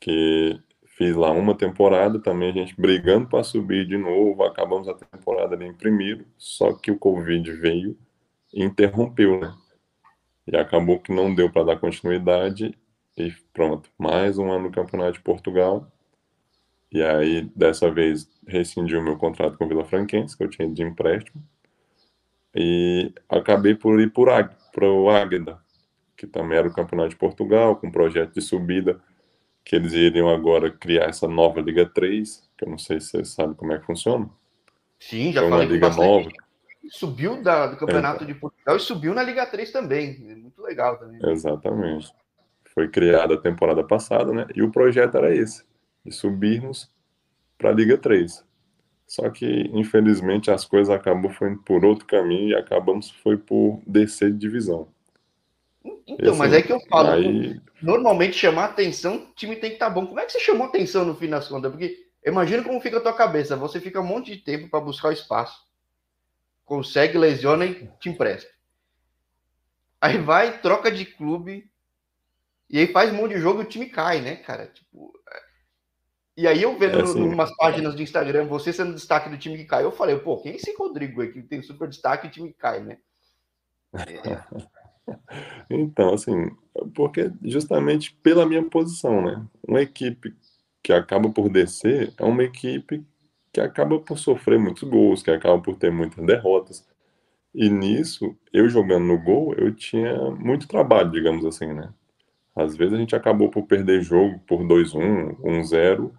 [0.00, 0.60] que
[0.96, 5.54] fiz lá uma temporada também, a gente brigando para subir de novo, acabamos a temporada
[5.54, 7.96] ali em primeiro, só que o Covid veio
[8.52, 9.54] e interrompeu, né?
[10.46, 12.76] E acabou que não deu para dar continuidade
[13.16, 15.90] e pronto, mais um ano no Campeonato de Portugal.
[16.92, 20.68] E aí, dessa vez, rescindi o meu contrato com o Vila Franquense, que eu tinha
[20.68, 21.42] de empréstimo.
[22.54, 25.58] E acabei por ir para o Águeda,
[26.16, 29.00] que também era o Campeonato de Portugal, com um projeto de subida,
[29.64, 33.24] que eles iriam agora criar essa nova Liga 3, que eu não sei se você
[33.24, 34.28] sabe como é que funciona.
[34.98, 36.28] Sim, já é falei uma Liga nova
[36.90, 38.26] subiu da, do Campeonato é.
[38.26, 40.26] de Portugal e subiu na Liga 3 também.
[40.28, 41.20] É muito legal também.
[41.30, 42.12] Exatamente.
[42.74, 44.46] Foi criada a temporada passada, né?
[44.54, 45.64] E o projeto era esse,
[46.04, 46.90] de subirmos
[47.58, 48.44] para a Liga 3.
[49.06, 54.30] Só que, infelizmente, as coisas acabam foi por outro caminho e acabamos foi por descer
[54.32, 54.88] de divisão.
[56.06, 57.60] Então, mas é que eu falo, aí...
[57.82, 60.06] normalmente chamar atenção, o time tem que estar tá bom.
[60.06, 61.70] Como é que você chamou atenção no fim das contas?
[61.70, 63.56] Porque imagina como fica a tua cabeça.
[63.56, 65.70] Você fica um monte de tempo para buscar o espaço
[66.70, 68.48] consegue, lesiona e te empresta.
[70.00, 71.68] Aí vai, troca de clube,
[72.70, 74.68] e aí faz um monte de jogo e o time cai, né, cara?
[74.68, 75.12] Tipo.
[76.40, 79.58] E aí eu vendo é assim, umas páginas do Instagram, você sendo destaque do time
[79.58, 82.28] que cai, eu falei, pô, quem é esse Rodrigo aí que tem super destaque e
[82.30, 82.96] o time que cai, né?
[83.92, 85.14] É.
[85.68, 86.50] então, assim,
[86.94, 89.44] porque justamente pela minha posição, né?
[89.68, 90.34] Uma equipe
[90.82, 93.04] que acaba por descer é uma equipe
[93.52, 96.88] que acaba por sofrer muitos gols, que acaba por ter muitas derrotas.
[97.54, 101.92] E nisso, eu jogando no gol, eu tinha muito trabalho, digamos assim, né?
[102.56, 106.10] Às vezes a gente acabou por perder jogo por 2-1, 1-0,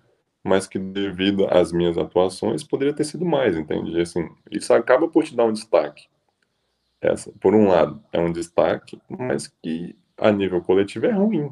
[0.43, 3.99] mas que devido às minhas atuações poderia ter sido mais, entende?
[3.99, 6.07] Assim, isso acaba por te dar um destaque.
[6.99, 11.51] Essa, por um lado, é um destaque, mas que a nível coletivo é ruim,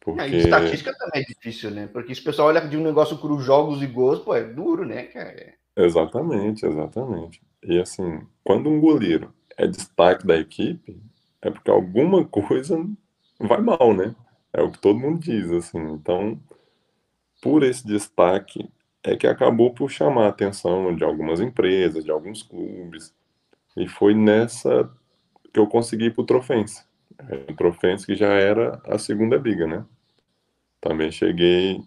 [0.00, 0.20] porque...
[0.20, 1.88] É, estatística também é difícil, né?
[1.92, 4.84] Porque se o pessoal olha de um negócio cru, jogos e gols, pô, é duro,
[4.84, 5.54] né, cara?
[5.76, 7.40] Exatamente, exatamente.
[7.62, 11.00] E assim, quando um goleiro é destaque da equipe,
[11.40, 12.84] é porque alguma coisa
[13.38, 14.14] vai mal, né?
[14.52, 15.80] É o que todo mundo diz, assim.
[15.92, 16.38] Então,
[17.42, 18.70] por esse destaque,
[19.02, 23.12] é que acabou por chamar a atenção de algumas empresas, de alguns clubes.
[23.76, 24.88] E foi nessa
[25.52, 26.84] que eu consegui ir pro Trofense.
[27.28, 29.84] É, o Trofense que já era a segunda liga, né?
[30.80, 31.80] Também cheguei,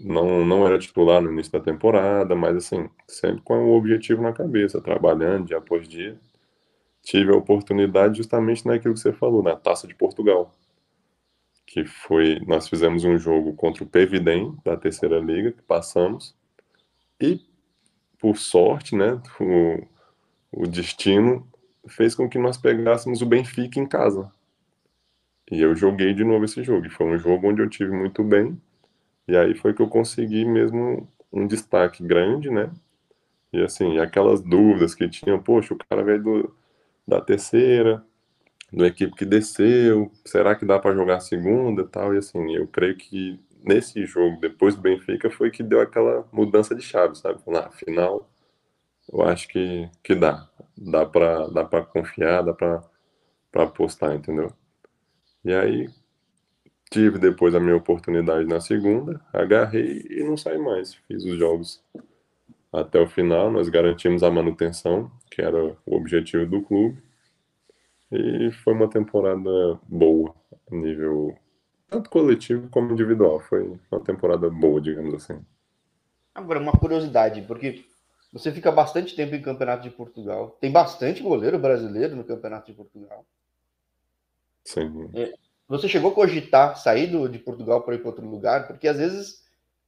[0.00, 4.32] não, não era titular no início da temporada, mas assim, sempre com o objetivo na
[4.32, 6.18] cabeça, trabalhando dia após dia.
[7.02, 10.54] Tive a oportunidade justamente naquilo que você falou, na Taça de Portugal.
[11.72, 16.34] Que foi, nós fizemos um jogo contra o Pevidem, da terceira liga, que passamos.
[17.20, 17.40] E,
[18.18, 19.86] por sorte, né, o,
[20.50, 21.46] o destino
[21.86, 24.28] fez com que nós pegássemos o Benfica em casa.
[25.48, 26.86] E eu joguei de novo esse jogo.
[26.86, 28.60] E foi um jogo onde eu tive muito bem.
[29.28, 32.68] E aí foi que eu consegui mesmo um destaque grande, né?
[33.52, 36.56] E assim, aquelas dúvidas que tinham, poxa, o cara veio do,
[37.06, 38.04] da terceira,
[38.72, 42.14] do equipe que desceu, será que dá para jogar segunda e tal?
[42.14, 46.74] E assim, eu creio que nesse jogo, depois do Benfica, foi que deu aquela mudança
[46.74, 47.40] de chave, sabe?
[47.46, 48.28] Na ah, final,
[49.12, 50.48] eu acho que, que dá.
[50.76, 52.82] Dá para dá confiar, dá para
[53.54, 54.52] apostar, entendeu?
[55.44, 55.88] E aí
[56.90, 60.94] tive depois a minha oportunidade na segunda, agarrei e não saí mais.
[61.06, 61.82] Fiz os jogos
[62.72, 67.02] até o final, nós garantimos a manutenção, que era o objetivo do clube.
[68.12, 70.34] E foi uma temporada boa,
[70.70, 71.36] a nível
[71.90, 73.40] tanto coletivo como individual.
[73.40, 75.44] Foi uma temporada boa, digamos assim.
[76.32, 77.84] Agora, uma curiosidade, porque
[78.32, 80.56] você fica bastante tempo em Campeonato de Portugal.
[80.60, 83.26] Tem bastante goleiro brasileiro no Campeonato de Portugal.
[84.64, 85.10] Sim.
[85.14, 85.34] É,
[85.66, 88.68] você chegou a cogitar sair do, de Portugal para ir para outro lugar?
[88.68, 89.44] Porque às vezes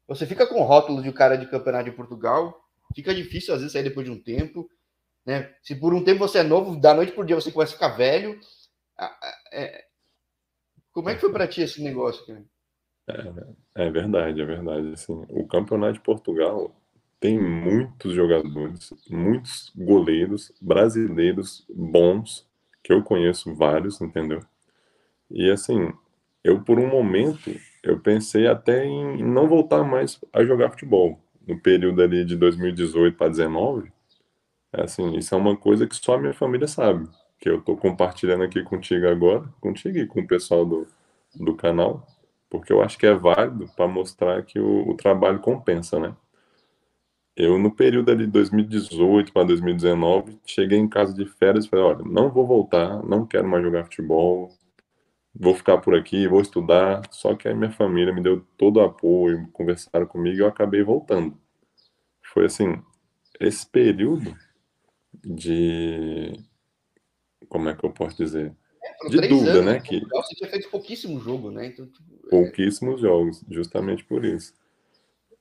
[0.08, 3.72] você fica com o rótulo de cara de campeonato de Portugal, fica difícil às vezes
[3.72, 4.68] sair depois de um tempo.
[5.24, 5.54] Né?
[5.62, 7.96] Se por um tempo você é novo, da noite por dia você começa a ficar
[7.96, 8.38] velho,
[9.52, 9.85] É,
[10.92, 12.44] como é que foi para ti esse negócio, cara?
[13.08, 14.92] É, é verdade, é verdade.
[14.92, 16.74] Assim, o campeonato de Portugal
[17.18, 22.46] tem muitos jogadores, muitos goleiros brasileiros bons,
[22.82, 24.40] que eu conheço vários, entendeu?
[25.30, 25.92] E assim,
[26.44, 31.18] eu por um momento, eu pensei até em não voltar mais a jogar futebol.
[31.46, 33.92] No período ali de 2018 para 2019,
[34.72, 37.08] assim, isso é uma coisa que só a minha família sabe,
[37.38, 40.87] que eu estou compartilhando aqui contigo agora, contigo e com o pessoal do,
[41.35, 42.06] do canal,
[42.50, 46.14] porque eu acho que é válido para mostrar que o, o trabalho compensa, né?
[47.35, 51.85] Eu, no período ali de 2018 para 2019, cheguei em casa de férias e falei:
[51.85, 54.50] olha, não vou voltar, não quero mais jogar futebol,
[55.35, 57.02] vou ficar por aqui, vou estudar.
[57.11, 60.82] Só que a minha família me deu todo o apoio, conversaram comigo e eu acabei
[60.82, 61.37] voltando.
[62.22, 62.82] Foi assim:
[63.40, 64.35] esse período
[65.24, 66.32] de.
[67.48, 68.54] Como é que eu posso dizer?
[68.82, 69.80] É, de dúvida, anos, né?
[69.80, 70.00] Que...
[70.00, 71.66] Você tinha feito pouquíssimo jogo, né?
[71.66, 74.54] Então, tipo, é pouquíssimos jogos, justamente por isso.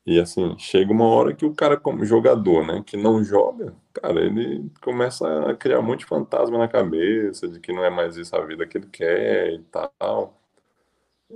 [0.05, 4.19] E assim, chega uma hora que o cara, como jogador, né, que não joga, cara,
[4.19, 8.17] ele começa a criar um monte de fantasma na cabeça, de que não é mais
[8.17, 10.41] isso a vida que ele quer e tal.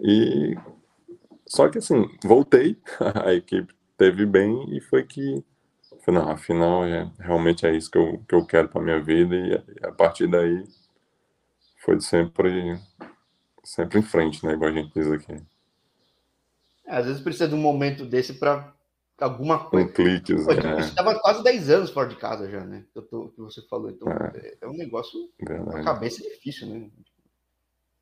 [0.03, 0.55] E
[1.47, 2.77] só que assim, voltei,
[3.23, 5.43] a equipe teve bem e foi que
[6.11, 9.85] não, afinal é, realmente é isso que eu, que eu quero para minha vida e,
[9.85, 10.63] a partir daí
[11.83, 12.79] foi sempre
[13.63, 15.35] sempre em frente, né, igual a gente diz aqui.
[16.87, 18.73] Às vezes precisa de um momento desse para
[19.19, 19.89] alguma coisa.
[19.89, 20.79] Um clique, Pô, é.
[20.81, 22.85] estava quase 10 anos fora de casa já, né?
[22.93, 23.89] Que, tô, que você falou.
[23.89, 25.19] Então, é, é, é um negócio.
[25.73, 26.89] A cabeça difícil, né?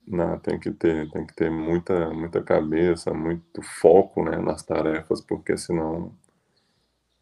[0.06, 5.22] Não, tem que ter, tem que ter muita, muita cabeça, muito foco, né, nas tarefas,
[5.22, 6.14] porque senão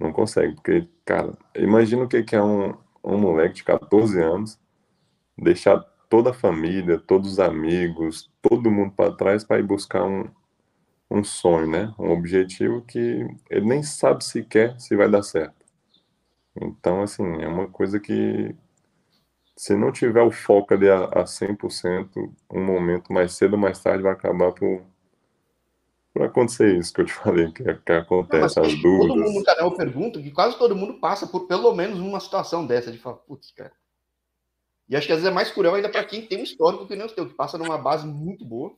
[0.02, 0.56] não consegue.
[0.56, 4.60] Porque, cara, imagina o que é um, um moleque de 14 anos
[5.38, 10.26] deixar toda a família, todos os amigos, todo mundo para trás para ir buscar um,
[11.10, 11.94] um sonho, né?
[11.98, 15.56] Um objetivo que ele nem sabe sequer se vai dar certo.
[16.56, 18.56] Então, assim, é uma coisa que
[19.56, 22.10] se não tiver o foco ali a, a 100%,
[22.52, 24.82] um momento mais cedo ou mais tarde vai acabar por,
[26.14, 29.08] por acontecer isso que eu te falei, que, que acontece, não, as dúvidas.
[29.08, 32.66] Todo mundo no canal pergunta que quase todo mundo passa por pelo menos uma situação
[32.66, 33.72] dessa, de falar, putz, cara.
[34.90, 36.96] E acho que às vezes é mais cruel ainda para quem tem um histórico que
[36.96, 38.76] nem o teu, que passa numa base muito boa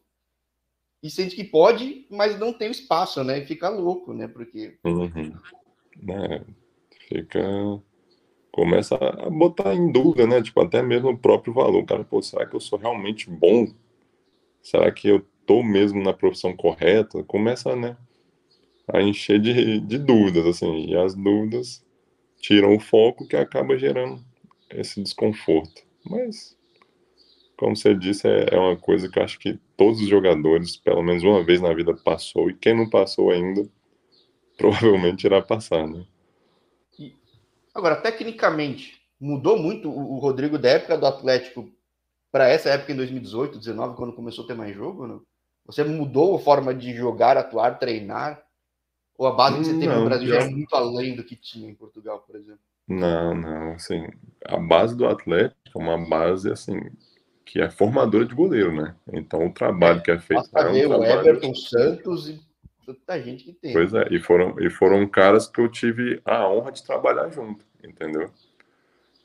[1.02, 3.40] e sente que pode, mas não tem espaço, né?
[3.40, 4.28] E fica louco, né?
[4.28, 4.78] Porque.
[4.86, 5.34] Uhum.
[6.10, 6.42] É,
[7.10, 7.42] fica.
[8.52, 10.42] Começa a botar em dúvida, né?
[10.42, 11.84] Tipo, até mesmo o próprio valor.
[11.86, 13.68] Cara, pô, será que eu sou realmente bom?
[14.62, 17.24] Será que eu tô mesmo na profissão correta?
[17.24, 17.98] Começa, né?
[18.88, 20.88] A encher de, de dúvidas, assim.
[20.88, 21.86] E as dúvidas
[22.40, 24.24] tiram o foco que acaba gerando
[24.70, 25.84] esse desconforto.
[26.06, 26.58] Mas
[27.58, 31.24] como você disse, é, é uma coisa que acho que todos os jogadores, pelo menos
[31.24, 32.50] uma vez na vida, passou.
[32.50, 33.66] E quem não passou ainda,
[34.58, 36.06] provavelmente irá passar, né?
[37.74, 41.72] Agora, tecnicamente, mudou muito o Rodrigo da época do Atlético
[42.32, 45.08] para essa época em 2018, 2019, quando começou a ter mais jogo?
[45.08, 45.22] Não?
[45.66, 48.44] Você mudou a forma de jogar, atuar, treinar?
[49.18, 51.70] Ou a base que você tem no Brasil já é muito além do que tinha
[51.70, 52.60] em Portugal, por exemplo?
[52.88, 54.08] Não, não, assim,
[54.46, 56.80] a base do Atlético é uma base, assim,
[57.46, 58.96] que é formadora de goleiro, né?
[59.14, 61.28] Então o trabalho que é feito é um o trabalho...
[61.30, 62.42] Everton Santos e
[62.86, 63.72] tanta gente que tem.
[63.72, 67.66] Pois é, e foram, e foram caras que eu tive a honra de trabalhar junto,
[67.82, 68.30] entendeu?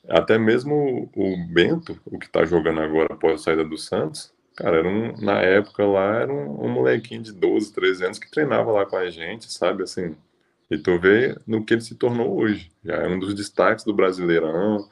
[0.09, 4.79] Até mesmo o Bento, o que está jogando agora após a saída do Santos, cara,
[4.79, 8.73] era um, na época lá era um, um, molequinho de 12, 13 anos que treinava
[8.73, 10.16] lá com a gente, sabe, assim,
[10.68, 13.94] e tu vê no que ele se tornou hoje, já é um dos destaques do
[13.94, 14.90] Brasileirão,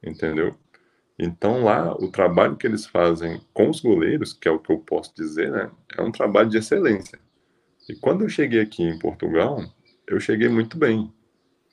[0.00, 0.54] entendeu?
[1.18, 4.78] Então lá, o trabalho que eles fazem com os goleiros, que é o que eu
[4.78, 7.18] posso dizer, né, é um trabalho de excelência.
[7.88, 9.60] E quando eu cheguei aqui em Portugal,
[10.06, 11.12] eu cheguei muito bem,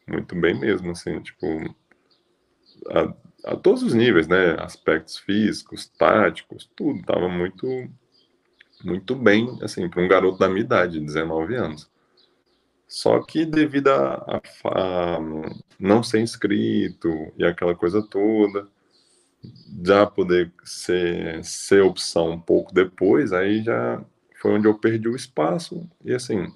[0.08, 1.46] muito bem mesmo, assim, tipo,
[2.90, 7.68] a, a todos os níveis, né, aspectos físicos, táticos, tudo, tava muito,
[8.84, 11.90] muito bem, assim, para um garoto da minha idade, 19 anos.
[12.88, 15.20] Só que devido a, a, a
[15.80, 18.68] não ser inscrito e aquela coisa toda,
[19.84, 24.04] já poder ser, ser opção um pouco depois, aí já
[24.42, 25.88] foi onde eu perdi o espaço.
[26.04, 26.52] E assim,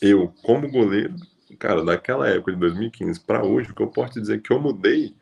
[0.00, 1.14] eu, como goleiro,
[1.58, 5.14] cara, daquela época de 2015 para hoje, o que eu posso dizer que eu mudei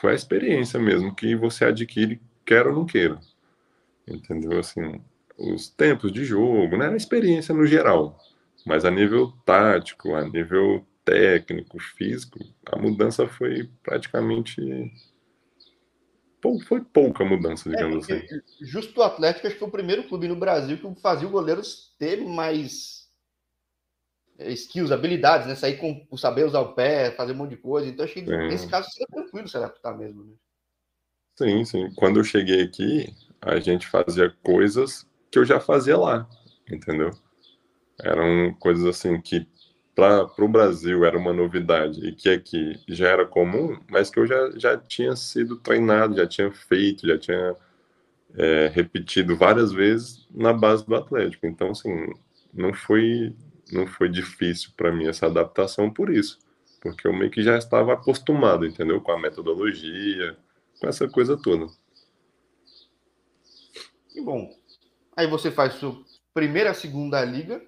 [0.00, 3.20] foi a experiência mesmo que você adquire, quer ou não queira.
[4.06, 4.58] Entendeu?
[4.58, 5.00] Assim,
[5.36, 6.88] os tempos de jogo, né?
[6.88, 8.18] A experiência no geral.
[8.64, 14.92] Mas a nível tático, a nível técnico, físico, a mudança foi praticamente
[16.66, 18.26] foi pouca mudança, é, digamos é, assim.
[18.60, 21.60] Justo o Atlético, acho que foi o primeiro clube no Brasil que fazia o goleiro
[21.98, 22.97] ter mais
[24.38, 25.54] skills, habilidades, né?
[25.54, 27.88] Sair com o saber usar o pé, fazer um monte de coisa.
[27.88, 28.26] Então, acho que sim.
[28.26, 30.24] nesse caso seria tranquilo se adaptar mesmo.
[30.24, 30.32] Né?
[31.36, 31.92] Sim, sim.
[31.96, 36.28] Quando eu cheguei aqui, a gente fazia coisas que eu já fazia lá,
[36.70, 37.10] entendeu?
[38.00, 39.46] Eram coisas assim que
[39.94, 44.26] para o Brasil era uma novidade e que aqui já era comum, mas que eu
[44.26, 47.56] já, já tinha sido treinado, já tinha feito, já tinha
[48.36, 51.46] é, repetido várias vezes na base do Atlético.
[51.46, 52.12] Então, assim,
[52.54, 53.34] não foi,
[53.72, 56.38] não foi difícil para mim essa adaptação por isso,
[56.80, 59.00] porque eu meio que já estava acostumado, entendeu?
[59.00, 60.36] Com a metodologia,
[60.80, 61.66] com essa coisa toda.
[64.08, 64.54] Que bom.
[65.16, 65.96] Aí você faz sua
[66.32, 67.62] primeira, segunda liga,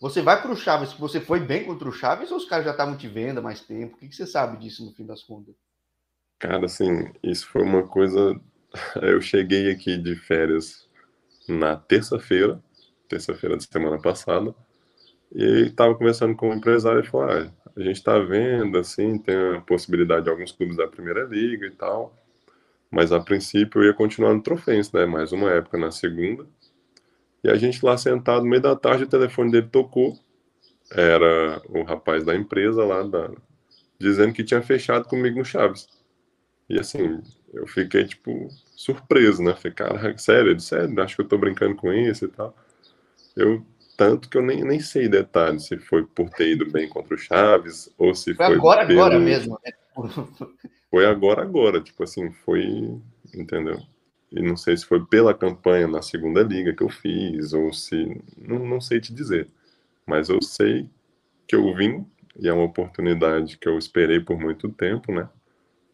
[0.00, 2.70] você vai para o Chaves, você foi bem contra o Chaves ou os caras já
[2.70, 3.96] estavam te vendo há mais tempo?
[3.96, 5.54] O que, que você sabe disso no fim das contas?
[6.38, 8.40] Cara, assim, isso foi uma coisa.
[9.02, 10.88] Eu cheguei aqui de férias
[11.48, 12.62] na terça-feira,
[13.08, 14.54] terça-feira da semana passada,
[15.32, 19.18] e estava conversando com o um empresário e falou: ah, a gente está vendo, assim,
[19.18, 22.14] tem a possibilidade de alguns clubes da primeira liga e tal,
[22.90, 25.06] mas a princípio eu ia continuar no Trofense, né?
[25.06, 26.46] Mais uma época na segunda.
[27.44, 30.18] E a gente lá sentado no meio da tarde, o telefone dele tocou.
[30.90, 33.30] Era o rapaz da empresa lá, da...
[34.00, 35.86] dizendo que tinha fechado comigo no Chaves.
[36.68, 39.54] E assim, eu fiquei, tipo, surpreso, né?
[39.54, 40.58] Falei, cara, sério?
[40.60, 41.00] sério?
[41.02, 42.56] Acho que eu tô brincando com isso e tal.
[43.38, 43.64] Eu,
[43.96, 47.18] tanto que eu nem, nem sei detalhes, se foi por ter ido bem contra o
[47.18, 48.46] Chaves, ou se foi...
[48.46, 49.00] Foi agora, pelo...
[49.00, 49.72] agora mesmo, né?
[50.90, 51.82] Foi agora, agora.
[51.82, 52.98] Tipo assim, foi...
[53.34, 53.78] Entendeu?
[54.30, 58.20] E não sei se foi pela campanha na segunda liga que eu fiz, ou se.
[58.36, 59.48] Não, não sei te dizer.
[60.06, 60.88] Mas eu sei
[61.46, 62.06] que eu vim,
[62.38, 65.28] e é uma oportunidade que eu esperei por muito tempo, né?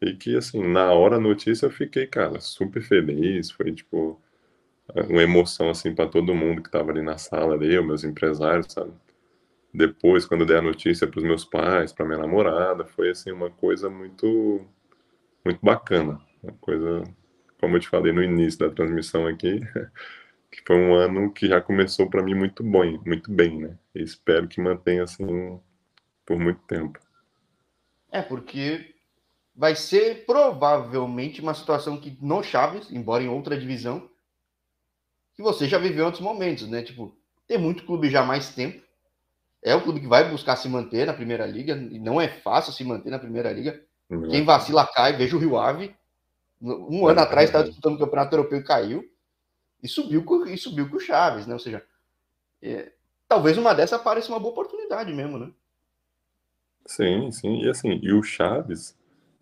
[0.02, 3.50] E que, assim, na hora a notícia eu fiquei, cara, super feliz.
[3.50, 4.20] Foi, tipo,
[4.92, 8.92] uma emoção, assim, para todo mundo que tava ali na sala, eu, meus empresários, sabe?
[9.72, 13.32] Depois, quando eu dei a notícia para os meus pais, para minha namorada, foi, assim,
[13.32, 14.60] uma coisa muito,
[15.44, 16.20] muito bacana.
[16.42, 17.02] Uma coisa
[17.64, 19.60] como eu te falei no início da transmissão aqui,
[20.52, 23.78] que foi um ano que já começou para mim muito bom, muito bem, né?
[23.94, 25.58] E espero que mantenha assim
[26.26, 26.98] por muito tempo.
[28.12, 28.94] É, porque
[29.56, 34.10] vai ser provavelmente uma situação que no Chaves, embora em outra divisão,
[35.34, 36.82] que você já viveu outros momentos, né?
[36.82, 37.16] Tipo,
[37.46, 38.82] tem muito clube já há mais tempo.
[39.62, 42.72] É o clube que vai buscar se manter na primeira liga, e não é fácil
[42.72, 43.82] se manter na primeira liga.
[44.30, 45.94] Quem vacila cai, veja o Rio Ave,
[46.60, 49.04] um ano atrás estava disputando o Campeonato Europeu e caiu.
[49.82, 51.52] E subiu, com, e subiu com o Chaves, né?
[51.52, 51.84] Ou seja,
[52.62, 52.92] é,
[53.28, 55.50] talvez uma dessa pareça uma boa oportunidade mesmo, né?
[56.86, 57.62] Sim, sim.
[57.62, 58.96] E assim, e o Chaves,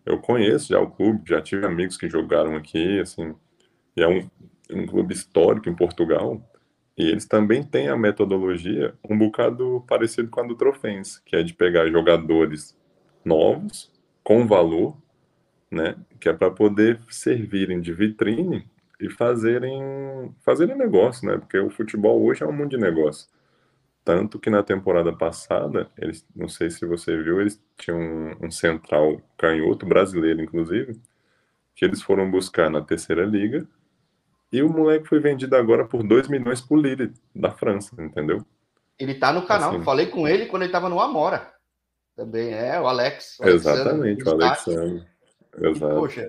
[0.05, 3.35] eu conheço já o clube, já tive amigos que jogaram aqui, assim,
[3.97, 4.29] e é um,
[4.75, 6.41] um clube histórico em Portugal.
[6.97, 11.43] E eles também têm a metodologia um bocado parecido com a do Trofense, que é
[11.43, 12.77] de pegar jogadores
[13.25, 13.91] novos,
[14.23, 14.97] com valor,
[15.71, 15.97] né?
[16.21, 18.69] Que é para poder servirem de vitrine
[19.01, 21.39] e fazerem, fazerem negócio, né?
[21.39, 23.29] Porque o futebol hoje é um mundo de negócio.
[24.05, 28.51] Tanto que na temporada passada, eles, não sei se você viu, eles tinham um, um
[28.51, 31.01] central canhoto, brasileiro inclusive,
[31.75, 33.67] que eles foram buscar na terceira liga,
[34.53, 38.45] e o moleque foi vendido agora por 2 milhões por Lille, da França, entendeu?
[38.99, 41.51] Ele tá no canal, assim, falei com ele quando ele tava no Amora.
[42.15, 43.38] Também é, o Alex.
[43.41, 45.07] O Exatamente, o Alexandre.
[45.59, 45.93] Exato.
[45.93, 46.29] E, poxa,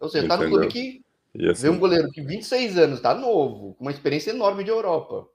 [0.00, 3.14] ou seja, tá no clube que e assim, vê um goleiro que 26 anos, tá
[3.14, 5.28] novo, com uma experiência enorme de Europa.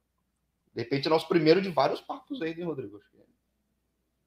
[0.74, 3.02] De repente, é nosso primeiro de vários papos aí, né, Rodrigo?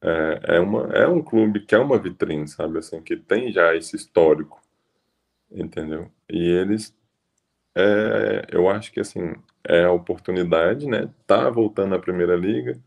[0.02, 2.78] É, é, uma, é um clube que é uma vitrine, sabe?
[2.78, 4.60] Assim, que tem já esse histórico,
[5.50, 6.10] entendeu?
[6.28, 6.94] E eles,
[7.76, 9.34] é, eu acho que assim,
[9.66, 11.08] é a oportunidade, né?
[11.26, 12.78] Tá voltando à Primeira Liga,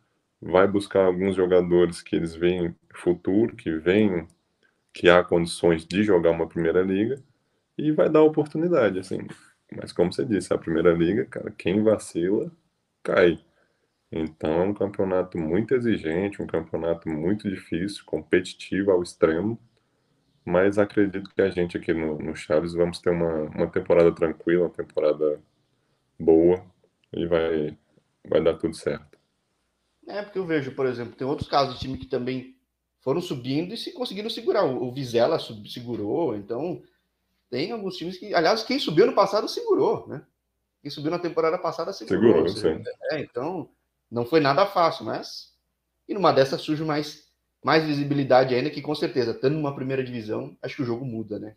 [0.41, 4.27] vai buscar alguns jogadores que eles veem futuro, que veem
[4.93, 7.21] que há condições de jogar uma primeira liga
[7.77, 9.19] e vai dar oportunidade, assim.
[9.75, 12.51] Mas como você disse, a primeira liga, cara, quem vacila
[13.03, 13.39] cai.
[14.11, 19.59] Então é um campeonato muito exigente, um campeonato muito difícil, competitivo ao extremo.
[20.45, 24.65] Mas acredito que a gente aqui no, no Chaves vamos ter uma, uma temporada tranquila,
[24.65, 25.41] uma temporada
[26.19, 26.63] boa
[27.11, 27.75] e vai,
[28.23, 29.17] vai dar tudo certo.
[30.07, 32.55] É, porque eu vejo, por exemplo, tem outros casos de time que também
[32.99, 34.63] foram subindo e se conseguiram segurar.
[34.63, 36.81] O, Vizela sub, segurou, então
[37.49, 40.23] tem alguns times que, aliás, quem subiu no passado segurou, né?
[40.81, 42.47] Quem subiu na temporada passada segurou.
[42.47, 43.67] segurou é, então,
[44.11, 45.55] não foi nada fácil, mas
[46.07, 47.24] e numa dessas surge mais
[47.65, 51.39] mais visibilidade ainda que com certeza, estando numa primeira divisão, acho que o jogo muda,
[51.39, 51.55] né?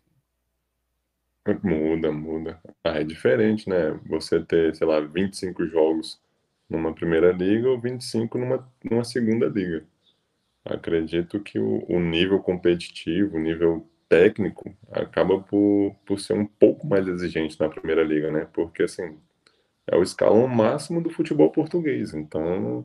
[1.63, 2.59] Muda, muda.
[2.83, 3.91] Ah, é diferente, né?
[4.07, 6.19] Você ter, sei lá, 25 jogos
[6.67, 9.85] numa primeira liga ou 25 numa, numa segunda liga.
[10.65, 16.87] Acredito que o, o nível competitivo, o nível técnico, acaba por, por ser um pouco
[16.87, 18.47] mais exigente na primeira liga, né?
[18.51, 19.15] Porque, assim,
[19.85, 22.15] é o escalão máximo do futebol português.
[22.15, 22.83] Então,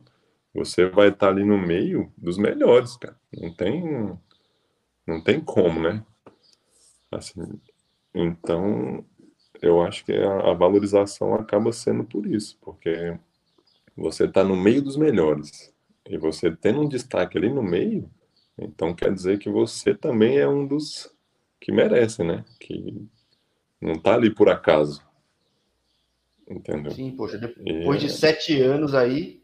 [0.55, 3.19] você vai estar ali no meio dos melhores, cara.
[3.33, 4.17] Não tem,
[5.05, 6.03] não tem como, né?
[7.11, 7.41] Assim,
[8.13, 9.05] então,
[9.61, 13.17] eu acho que a, a valorização acaba sendo por isso, porque
[13.97, 15.73] você está no meio dos melhores
[16.09, 18.09] e você tendo um destaque ali no meio,
[18.57, 21.13] então quer dizer que você também é um dos
[21.59, 22.45] que merece, né?
[22.59, 23.05] Que
[23.81, 25.03] não está ali por acaso.
[26.47, 26.91] Entendeu?
[26.91, 29.43] Sim, poxa, depois e, de sete anos aí,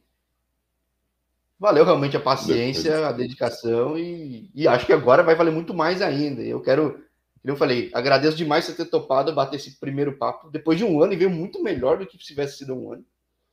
[1.61, 6.01] valeu realmente a paciência, a dedicação e, e acho que agora vai valer muito mais
[6.01, 6.41] ainda.
[6.41, 7.05] Eu quero, como
[7.43, 11.13] eu falei, agradeço demais você ter topado bater esse primeiro papo depois de um ano
[11.13, 13.05] e veio muito melhor do que se tivesse sido um ano.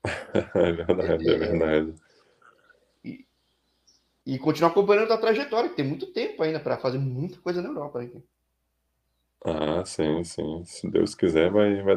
[0.33, 1.95] é verdade, é, é verdade.
[3.05, 3.27] E,
[4.25, 7.69] e continuar acompanhando a trajetória, que tem muito tempo ainda para fazer muita coisa na
[7.69, 8.01] Europa.
[8.01, 8.23] Né?
[9.45, 10.65] Ah, sim, sim.
[10.65, 11.97] Se Deus quiser, vai, vai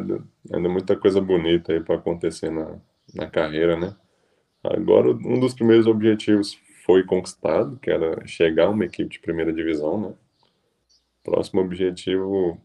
[0.53, 2.82] ainda muita coisa bonita aí para acontecer na,
[3.16, 3.95] na carreira, né?
[4.64, 9.51] Agora, um dos primeiros objetivos foi conquistado, que era chegar a uma equipe de primeira
[9.51, 10.14] divisão, né?
[11.24, 12.59] Próximo objetivo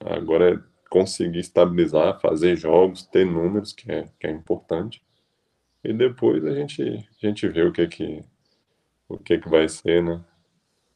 [0.00, 5.02] agora é conseguir estabilizar, fazer jogos, ter números, que é, que é importante.
[5.82, 8.24] E depois a gente, a gente vê o que que,
[9.08, 10.22] o que que vai ser, né?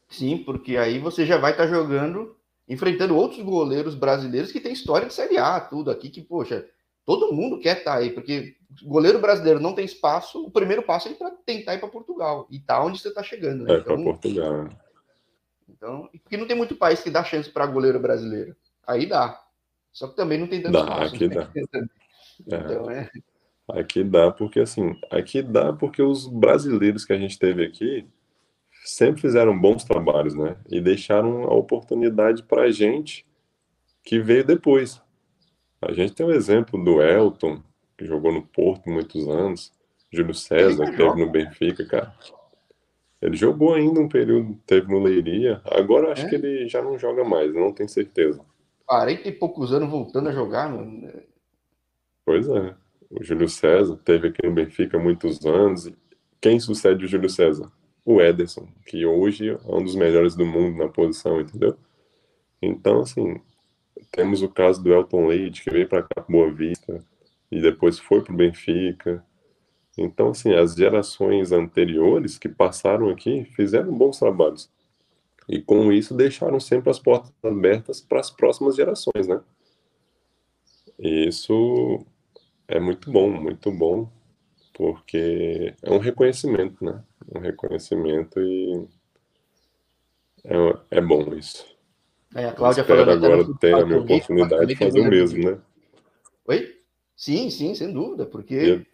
[0.08, 2.36] Sim, porque aí você já vai estar tá jogando
[2.68, 6.66] enfrentando outros goleiros brasileiros que têm história de Série A, tudo aqui, que, poxa,
[7.06, 11.08] todo mundo quer estar tá aí, porque goleiro brasileiro não tem espaço, o primeiro passo
[11.08, 13.74] é para tentar ir para Portugal, e tá onde você está chegando, né?
[13.74, 14.64] É, então, para Portugal.
[14.64, 14.70] Né?
[15.68, 18.56] Então, porque não tem muito país que dá chance para goleiro brasileiro.
[18.86, 19.40] Aí dá.
[19.92, 21.14] Só que também não tem tanto dá, espaço.
[21.14, 21.50] Aqui dá.
[22.46, 23.10] então, é.
[23.68, 28.06] Aqui dá, porque assim, aqui dá porque os brasileiros que a gente teve aqui,
[28.84, 30.56] sempre fizeram bons trabalhos, né?
[30.68, 33.26] E deixaram a oportunidade para a gente
[34.04, 35.02] que veio depois.
[35.80, 37.62] A gente tem o exemplo do Elton,
[37.96, 39.72] que jogou no Porto muitos anos,
[40.10, 42.14] Júlio César, que teve no Benfica, cara.
[43.20, 45.60] Ele jogou ainda um período, teve no Leiria.
[45.64, 46.28] Agora acho é?
[46.28, 48.40] que ele já não joga mais, não tenho certeza.
[48.86, 51.12] 40 e poucos anos voltando a jogar, mano.
[52.24, 52.74] Pois é.
[53.10, 55.90] O Júlio César teve aqui no Benfica muitos anos.
[56.40, 57.70] Quem sucede o Júlio César?
[58.06, 61.76] o Ederson, que hoje é um dos melhores do mundo na posição, entendeu?
[62.62, 63.40] Então, assim,
[64.16, 67.04] temos o caso do Elton Leite, que veio para cá Boa Vista
[67.52, 69.22] e depois foi para o Benfica.
[69.96, 74.70] Então, assim, as gerações anteriores que passaram aqui fizeram bons trabalhos.
[75.48, 79.40] E com isso deixaram sempre as portas abertas para as próximas gerações, né?
[80.98, 82.04] E isso
[82.66, 84.10] é muito bom, muito bom,
[84.72, 87.02] porque é um reconhecimento, né?
[87.34, 88.88] um reconhecimento e
[90.44, 91.75] é, é bom isso.
[92.36, 95.58] É, a Cláudia Espero agora ter a minha oportunidade de fazer o mesmo, né?
[96.46, 96.78] Oi?
[97.16, 98.86] Sim, sim, sem dúvida, porque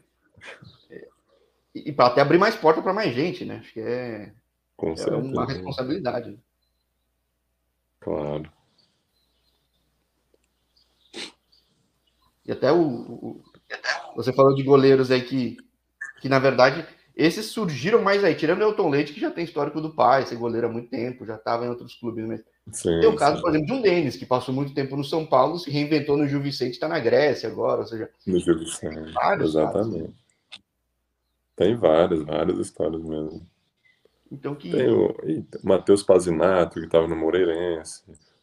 [1.75, 3.57] e, e para até abrir mais porta para mais gente, né?
[3.57, 4.33] Acho que é,
[4.77, 6.39] Com é uma responsabilidade.
[7.99, 8.49] Claro.
[12.47, 13.45] E até o, o,
[14.15, 15.57] você falou de goleiros aí que,
[16.21, 16.87] que na verdade
[17.17, 20.37] esses surgiram mais aí, tirando o Elton Leite, que já tem histórico do pai, ser
[20.37, 22.25] goleiro há muito tempo, já estava em outros clubes.
[22.25, 22.52] Mas...
[22.71, 23.43] Sim, tem o caso, sim.
[23.43, 26.29] por exemplo, de um Denis, que passou muito tempo no São Paulo, se reinventou no
[26.29, 28.09] Gil Vicente, está na Grécia agora, ou seja...
[28.27, 29.99] No Gil Vicente, exatamente.
[29.99, 30.15] Casos.
[31.57, 33.47] Tem várias, várias histórias mesmo.
[34.31, 34.71] Então que...
[34.71, 35.15] Tem o
[35.63, 38.03] Matheus Pazinato, que estava no Moreirense,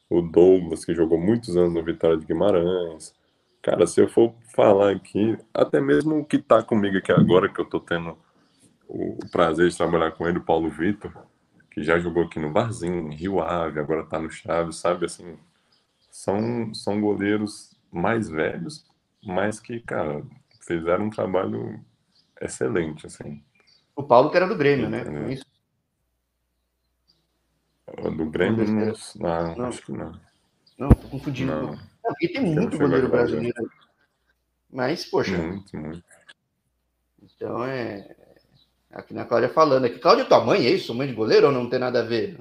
[0.10, 3.14] o Douglas, que jogou muitos anos no Vitória de Guimarães.
[3.62, 7.60] Cara, se eu for falar aqui, até mesmo o que está comigo aqui agora, que
[7.60, 8.18] eu estou tendo
[8.88, 11.12] o prazer de trabalhar com ele, o Paulo Vitor,
[11.80, 15.06] que já jogou aqui no Barzinho, Rio Ave, agora está no Chaves, sabe?
[15.06, 15.38] Assim,
[16.12, 18.86] são, são goleiros mais velhos,
[19.24, 20.22] mas que, cara,
[20.60, 21.80] fizeram um trabalho
[22.42, 23.42] excelente, assim.
[23.96, 25.04] O Paulo que era do Grêmio, né?
[25.30, 25.46] É isso?
[28.18, 30.20] Do Grêmio, não, não, não, acho que não.
[30.78, 31.52] Não, tô confundindo.
[31.54, 31.72] Não.
[31.72, 33.72] não porque tem muito goleiro brasileiro.
[34.70, 35.38] Mas, poxa.
[35.38, 36.04] Muito, muito.
[37.24, 38.16] Então é.
[38.92, 40.00] Aqui na Cláudia falando aqui.
[40.00, 40.94] Cláudia, tua mãe é isso?
[40.96, 42.40] Mãe de goleiro ou não tem nada a ver?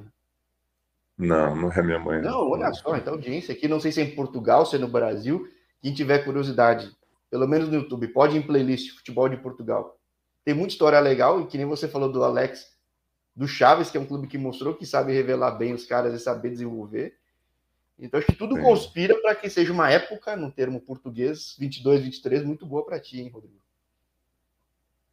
[1.16, 2.22] Não, não é minha mãe.
[2.22, 4.88] Não, olha só, então audiência aqui, não sei se é em Portugal, se é no
[4.88, 5.48] Brasil.
[5.82, 6.90] Quem tiver curiosidade,
[7.30, 9.98] pelo menos no YouTube, pode ir em playlist Futebol de Portugal.
[10.44, 12.66] Tem muita história legal, e que nem você falou do Alex,
[13.34, 16.18] do Chaves, que é um clube que mostrou que sabe revelar bem os caras e
[16.18, 17.16] saber desenvolver.
[17.98, 18.62] Então, acho que tudo Sim.
[18.62, 23.20] conspira para que seja uma época, no termo português, 22, 23, muito boa para ti,
[23.20, 23.60] hein, Rodrigo?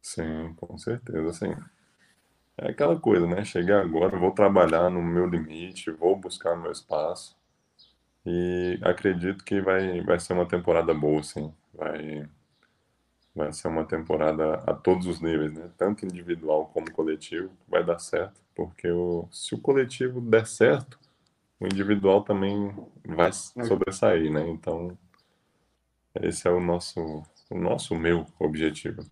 [0.06, 1.54] Sim, com certeza, sim.
[2.58, 3.44] É aquela coisa, né?
[3.44, 7.34] Cheguei agora, vou trabalhar no meu limite, vou buscar meu espaço.
[8.26, 11.52] E acredito que vai, vai ser uma temporada boa, sim.
[11.74, 12.28] Vai,
[13.34, 15.70] vai ser uma temporada a todos os níveis, né?
[15.76, 18.40] Tanto individual como coletivo, vai dar certo.
[18.54, 20.98] Porque o, se o coletivo der certo,
[21.60, 24.48] o individual também vai sobressair, né?
[24.48, 24.96] Então,
[26.20, 27.00] esse é o nosso,
[27.48, 29.04] o nosso, meu objetivo.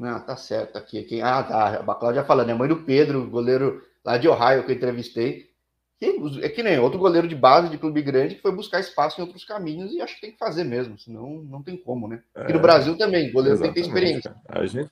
[0.00, 0.78] Não, tá certo.
[0.78, 1.20] Aqui, aqui.
[1.20, 1.84] Ah, tá.
[1.86, 5.50] A Cláudia falando, é mãe do Pedro, goleiro lá de Ohio que eu entrevistei.
[5.98, 9.20] Que, é que nem outro goleiro de base de clube grande que foi buscar espaço
[9.20, 12.22] em outros caminhos e acho que tem que fazer mesmo, senão não tem como, né?
[12.34, 14.34] Aqui é, no Brasil também, goleiro tem que ter experiência.
[14.48, 14.90] A gente...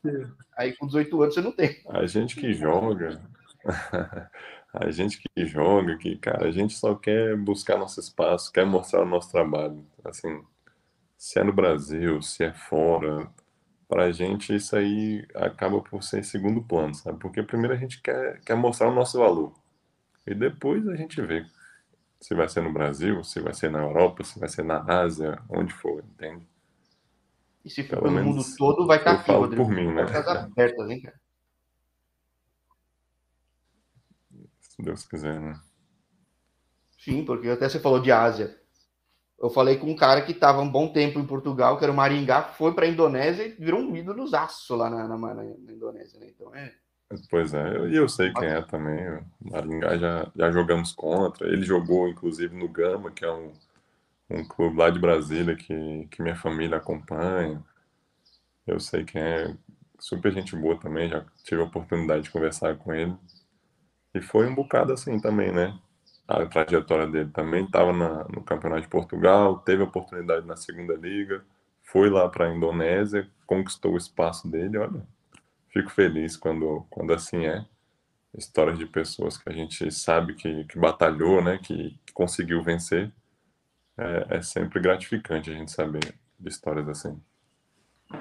[0.55, 1.81] Aí com 18 anos você não tem.
[1.89, 3.23] A gente que joga.
[4.75, 9.01] a gente que joga, que, cara, a gente só quer buscar nosso espaço, quer mostrar
[9.01, 9.83] o nosso trabalho.
[10.05, 10.43] Assim,
[11.17, 13.31] se é no Brasil, se é fora,
[13.89, 17.19] pra gente isso aí acaba por ser segundo plano, sabe?
[17.19, 19.53] Porque primeiro a gente quer, quer mostrar o nosso valor.
[20.27, 21.47] E depois a gente vê
[22.21, 25.41] se vai ser no Brasil, se vai ser na Europa, se vai ser na Ásia,
[25.49, 26.47] onde for, entende?
[27.65, 29.65] E se for no mundo todo, vai estar aqui, Rodrigo.
[29.65, 30.03] por mim, né?
[30.03, 31.21] abertas, hein, cara?
[34.61, 35.61] se Deus quiser, né?
[36.99, 38.61] Sim, porque até você falou de Ásia.
[39.41, 41.97] Eu falei com um cara que estava um bom tempo em Portugal, que era o
[41.97, 46.19] Maringá, foi para a Indonésia e virou um ídolo zaço lá na, na, na, Indonésia,
[46.19, 46.27] né?
[46.35, 46.73] Então é.
[47.31, 49.09] Pois é, e eu, eu, sei quem é também.
[49.09, 51.47] O Maringá já, já jogamos contra.
[51.47, 53.53] Ele jogou, inclusive, no Gama, que é um,
[54.29, 57.63] um clube lá de Brasília que, que minha família acompanha.
[58.67, 59.55] Eu sei quem é.
[60.01, 63.15] Super gente boa também, já tive a oportunidade de conversar com ele.
[64.15, 65.77] E foi um bocado assim também, né?
[66.29, 71.43] A trajetória dele também estava no Campeonato de Portugal, teve oportunidade na Segunda Liga,
[71.83, 74.77] foi lá para a Indonésia, conquistou o espaço dele.
[74.77, 75.07] Olha,
[75.71, 77.65] fico feliz quando, quando assim é.
[78.37, 81.59] Histórias de pessoas que a gente sabe que, que batalhou, né?
[81.63, 83.11] Que, conseguiu vencer.
[83.97, 87.19] É, é sempre gratificante a gente saber de histórias assim.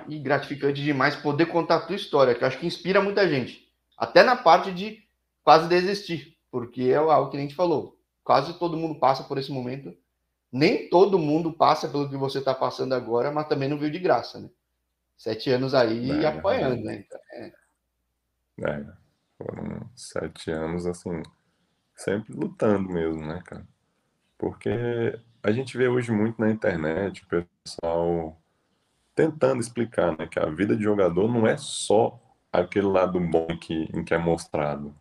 [0.07, 3.67] E gratificante demais poder contar a tua história, que eu acho que inspira muita gente.
[3.97, 5.03] Até na parte de
[5.43, 7.96] quase desistir, porque é algo que a gente falou.
[8.27, 9.95] Quase todo mundo passa por esse momento.
[10.51, 13.99] Nem todo mundo passa pelo que você está passando agora, mas também não veio de
[13.99, 14.49] graça, né?
[15.15, 17.05] Sete anos aí é, apanhando, né?
[17.05, 17.53] Então, é.
[18.63, 18.85] é.
[19.37, 21.23] foram sete anos, assim,
[21.95, 23.65] sempre lutando mesmo, né, cara?
[24.37, 28.37] Porque a gente vê hoje muito na internet o pessoal
[29.15, 32.19] tentando explicar, né, que a vida de jogador não é só
[32.51, 34.93] aquele lado bom que, em que é mostrado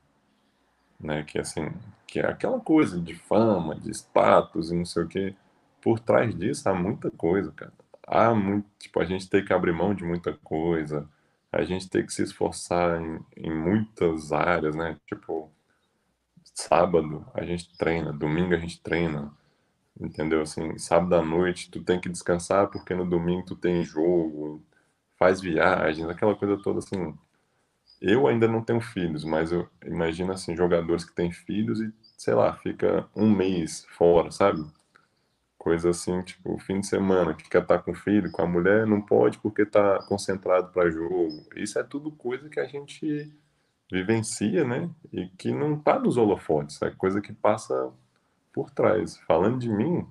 [1.01, 1.23] né?
[1.25, 1.71] Que assim,
[2.17, 5.35] que é aquela coisa de fama, de status e não sei o quê.
[5.83, 7.75] Por trás disso há muita coisa, cara.
[8.07, 11.07] Há muito, tipo, a gente tem que abrir mão de muita coisa,
[11.53, 14.97] a gente tem que se esforçar em, em muitas áreas, né?
[15.07, 15.51] Tipo,
[16.55, 19.31] sábado a gente treina, domingo a gente treina,
[20.01, 20.41] entendeu?
[20.41, 24.65] Assim, sábado à noite tu tem que descansar porque no domingo tu tem jogo,
[25.19, 27.15] faz viagens, aquela coisa toda assim.
[28.01, 32.35] Eu ainda não tenho filhos, mas eu imagino assim, jogadores que têm filhos e, sei
[32.35, 34.65] lá, fica um mês fora, sabe?
[35.59, 38.47] Coisa assim, tipo, fim de semana, que quer estar tá com o filho, com a
[38.47, 41.47] mulher, não pode porque está concentrado para jogo.
[41.57, 43.33] Isso é tudo coisa que a gente
[43.91, 44.91] vivencia, né?
[45.13, 47.93] E que não tá nos holofotes, é coisa que passa
[48.53, 49.19] por trás.
[49.27, 50.07] Falando de mim,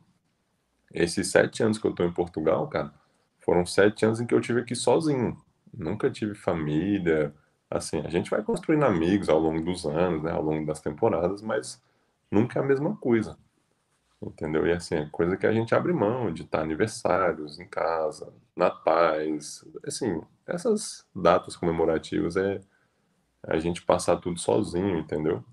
[0.93, 2.93] esses sete anos que eu tô em Portugal, cara,
[3.39, 5.37] foram sete anos em que eu tive aqui sozinho.
[5.73, 7.33] Nunca tive família,
[7.69, 11.41] assim, a gente vai construindo amigos ao longo dos anos, né, ao longo das temporadas,
[11.41, 11.81] mas
[12.31, 13.37] nunca é a mesma coisa.
[14.21, 14.65] Entendeu?
[14.65, 19.63] E assim, é coisa que a gente abre mão de estar aniversários em casa, natais,
[19.85, 22.61] assim, essas datas comemorativas é
[23.43, 25.43] a gente passar tudo sozinho, entendeu?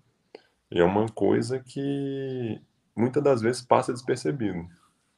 [0.71, 2.61] E é uma coisa que
[2.97, 4.67] muitas das vezes passa despercebido.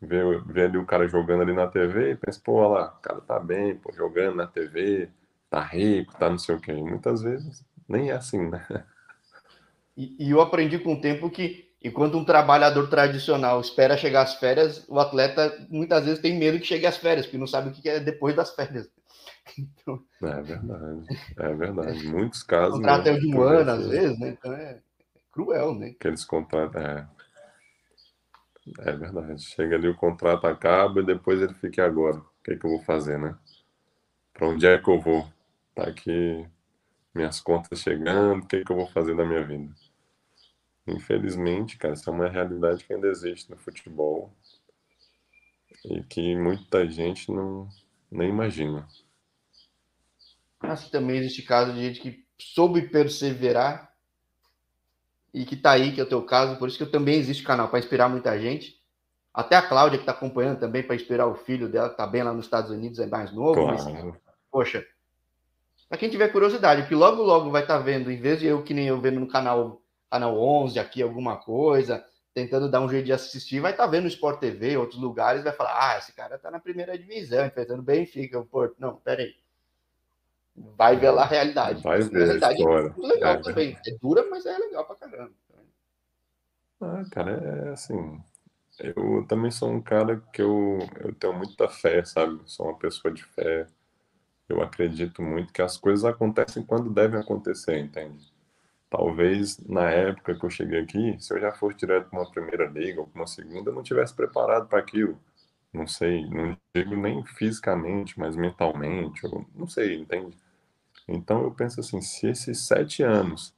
[0.00, 3.02] Vê, vê ali o cara jogando ali na TV e pensa, pô, olha lá, o
[3.02, 5.08] cara tá bem, pô, jogando na TV,
[5.48, 6.72] tá rico, tá não sei o quê.
[6.72, 8.66] Muitas vezes nem é assim, né?
[9.96, 14.34] E, e eu aprendi com o tempo que enquanto um trabalhador tradicional espera chegar às
[14.36, 17.72] férias, o atleta muitas vezes tem medo que chegue às férias, porque não sabe o
[17.72, 18.88] que é depois das férias.
[19.58, 22.08] Então, é verdade, é verdade.
[22.08, 22.76] Muitos casos.
[22.76, 24.30] O contrato é de um ano, às vezes, né?
[24.30, 24.80] Então é
[25.30, 25.94] cruel, né?
[26.00, 26.82] Aqueles contratos.
[26.82, 27.06] É,
[28.78, 29.42] é verdade.
[29.42, 32.16] Chega ali, o contrato acaba e depois ele fica agora.
[32.16, 33.36] O que, é que eu vou fazer, né?
[34.32, 35.30] Para onde é que eu vou?
[35.74, 36.48] Tá aqui
[37.14, 39.72] minhas contas chegando, o que, que eu vou fazer da minha vida?
[40.86, 44.30] Infelizmente, cara, isso é uma realidade que ainda existe no futebol
[45.84, 47.68] e que muita gente não
[48.10, 48.86] nem imagina.
[50.60, 53.92] Que também existe caso de gente que soube perseverar
[55.32, 57.42] e que tá aí, que é o teu caso, por isso que eu também existe
[57.42, 58.80] canal para inspirar muita gente.
[59.32, 62.22] Até a Cláudia, que está acompanhando também, para inspirar o filho dela, que está bem
[62.22, 63.54] lá nos Estados Unidos, é mais novo.
[63.54, 63.84] Claro.
[63.84, 64.14] Mas,
[64.48, 64.86] poxa,
[65.88, 68.62] para quem tiver curiosidade, que logo, logo vai estar tá vendo, em vez de eu,
[68.62, 69.82] que nem eu vendo no canal,
[70.14, 74.04] canal 11 aqui, alguma coisa, tentando dar um jeito de assistir, vai estar tá vendo
[74.04, 77.82] no Sport TV, outros lugares, vai falar, ah, esse cara está na primeira divisão, enfrentando
[77.82, 78.76] Benfica, o Porto.
[78.78, 79.34] Não, peraí.
[80.54, 81.82] Vai ver lá a realidade.
[81.82, 83.78] Vai ver a realidade é legal é, também.
[83.84, 85.32] É dura, mas é legal pra caramba.
[86.80, 88.20] Ah, cara, é assim,
[88.78, 92.40] eu também sou um cara que eu, eu tenho muita fé, sabe?
[92.46, 93.66] Sou uma pessoa de fé.
[94.48, 98.33] Eu acredito muito que as coisas acontecem quando devem acontecer, entende?
[98.96, 102.66] Talvez na época que eu cheguei aqui, se eu já fosse direto para uma primeira
[102.66, 105.18] liga ou para uma segunda, eu não tivesse preparado para aquilo.
[105.72, 110.38] Não sei, não digo nem fisicamente, mas mentalmente, ou não sei, entende?
[111.08, 113.52] Então eu penso assim, se esses sete anos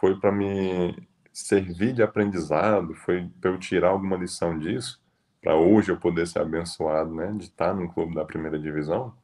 [0.00, 0.96] foi para me
[1.32, 5.00] servir de aprendizado, foi para eu tirar alguma lição disso,
[5.40, 9.14] para hoje eu poder ser abençoado, né, de estar num clube da primeira divisão,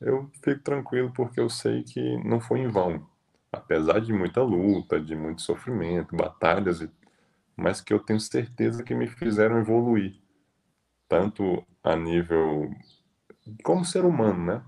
[0.00, 3.06] eu fico tranquilo porque eu sei que não foi em vão.
[3.52, 6.88] Apesar de muita luta, de muito sofrimento, batalhas,
[7.54, 10.18] mas que eu tenho certeza que me fizeram evoluir,
[11.06, 12.70] tanto a nível
[13.62, 14.64] como ser humano, né?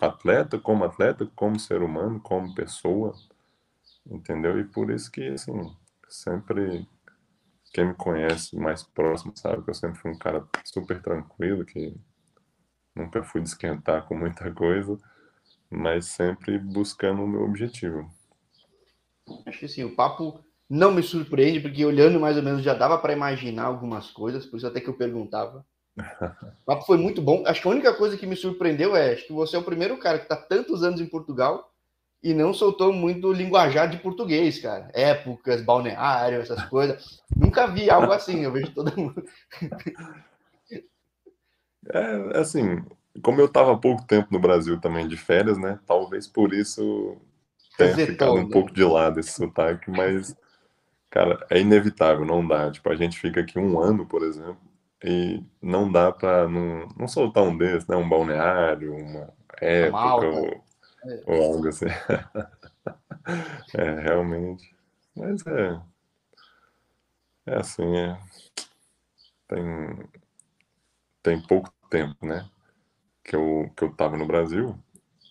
[0.00, 3.14] Atleta, como atleta, como ser humano, como pessoa,
[4.06, 4.58] entendeu?
[4.60, 5.74] E por isso que, assim,
[6.08, 6.86] sempre
[7.72, 11.96] quem me conhece mais próximo sabe que eu sempre fui um cara super tranquilo, que
[12.94, 14.98] nunca fui de esquentar com muita coisa,
[15.72, 18.08] mas sempre buscando o meu objetivo.
[19.46, 22.98] Acho que assim, o papo não me surpreende, porque olhando mais ou menos já dava
[22.98, 25.64] para imaginar algumas coisas, por isso até que eu perguntava.
[26.62, 27.42] O papo foi muito bom.
[27.46, 29.98] Acho que a única coisa que me surpreendeu é acho que você é o primeiro
[29.98, 31.70] cara que está tantos anos em Portugal
[32.22, 34.90] e não soltou muito linguajar de português, cara.
[34.94, 37.20] Épocas, balneário, essas coisas.
[37.36, 39.22] Nunca vi algo assim, eu vejo todo mundo.
[41.92, 42.82] É, assim,
[43.20, 45.78] como eu estava há pouco tempo no Brasil também de férias, né?
[45.86, 47.16] Talvez por isso
[47.76, 48.48] tenha ficado um né?
[48.50, 50.34] pouco de lado esse sotaque, mas,
[51.10, 52.70] cara, é inevitável, não dá.
[52.70, 54.60] Tipo, a gente fica aqui um ano, por exemplo,
[55.04, 57.96] e não dá para não, não soltar um desses, né?
[57.96, 60.46] Um balneário, uma época, ou,
[61.04, 61.22] é.
[61.26, 61.86] ou algo assim.
[63.76, 64.74] é, realmente.
[65.14, 65.80] Mas é.
[67.44, 68.18] É assim, é.
[69.48, 70.08] Tem,
[71.22, 72.48] tem pouco tempo, né?
[73.24, 74.76] Que eu, que eu tava no Brasil.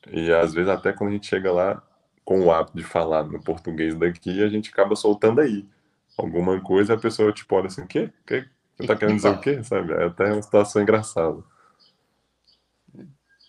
[0.10, 1.82] E às vezes, até quando a gente chega lá
[2.24, 5.68] com o hábito de falar no português daqui, a gente acaba soltando aí
[6.18, 8.12] alguma coisa, a pessoa tipo olha assim, o quê?
[8.26, 9.64] Que, você tá querendo dizer o quê?
[9.64, 9.94] Sabe?
[9.94, 11.44] É até uma situação engraçada.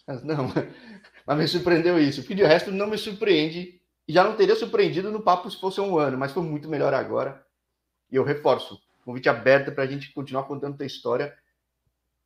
[0.06, 0.52] Mas não,
[1.26, 2.20] mas me surpreendeu isso.
[2.22, 3.80] Porque de resto não me surpreende.
[4.08, 7.44] Já não teria surpreendido no papo se fosse um ano, mas foi muito melhor agora.
[8.10, 11.34] E eu reforço, convite aberto para a gente continuar contando a história.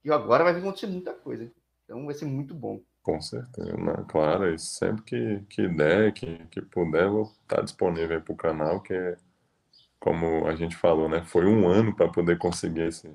[0.05, 1.51] E agora vai acontecer muita coisa.
[1.87, 2.83] Então vai ser muito bom.
[3.01, 4.05] Com certeza, né?
[4.09, 4.53] claro.
[4.53, 8.93] E sempre que, que der, que, que puder, vou estar disponível para o canal, que
[8.93, 9.17] é
[10.01, 11.23] como a gente falou, né?
[11.25, 13.09] Foi um ano para poder conseguir esse,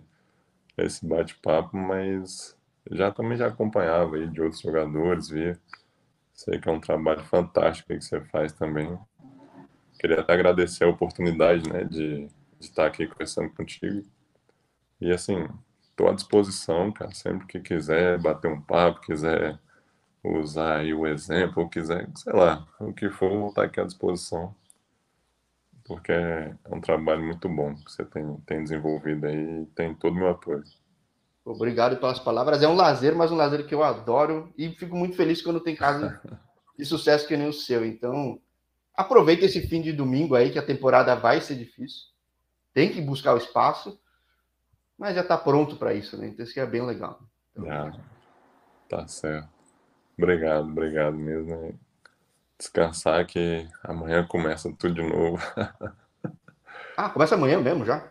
[0.78, 2.58] esse bate-papo, mas
[2.90, 5.60] já também já acompanhava aí de outros jogadores, via.
[6.34, 8.98] Sei que é um trabalho fantástico que você faz também.
[10.00, 14.04] Queria até agradecer a oportunidade, né, de, de estar aqui conversando contigo.
[15.00, 15.48] E assim,
[16.02, 19.60] estou à disposição, cara, sempre que quiser bater um papo, quiser
[20.24, 23.84] usar aí o exemplo, ou quiser, sei lá, o que for, vou estar aqui à
[23.84, 24.54] disposição
[25.92, 30.14] porque é um trabalho muito bom que você tem, tem desenvolvido aí e tem todo
[30.14, 30.64] o meu apoio.
[31.44, 32.64] Obrigado pelas palavras.
[32.64, 35.76] É um lazer, mas um lazer que eu adoro e fico muito feliz quando tem
[35.76, 36.10] caso
[36.80, 37.86] de sucesso que nem o seu.
[37.86, 38.40] Então,
[38.96, 42.06] aproveita esse fim de domingo aí, que a temporada vai ser difícil.
[42.74, 44.00] Tem que buscar o espaço,
[45.02, 46.28] mas já está pronto para isso, né?
[46.28, 47.20] Então, isso é bem legal.
[47.52, 47.92] Então, ah,
[48.88, 49.50] tá certo.
[50.16, 51.74] Obrigado, obrigado mesmo
[52.56, 55.42] descansar que amanhã começa tudo de novo.
[56.96, 58.08] ah, começa amanhã mesmo já?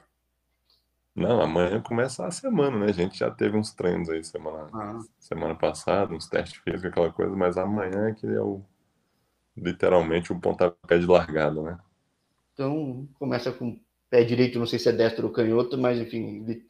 [1.15, 2.87] Não, amanhã começa a semana, né?
[2.87, 4.99] A gente já teve uns treinos aí semana, ah.
[5.21, 8.65] semana passada, uns testes físicos, aquela coisa, mas amanhã é que é o
[9.57, 11.79] literalmente o pontapé de largada, né?
[12.53, 13.81] Então, começa com o
[14.11, 16.65] pé direito, não sei se é destro ou canhoto, mas enfim,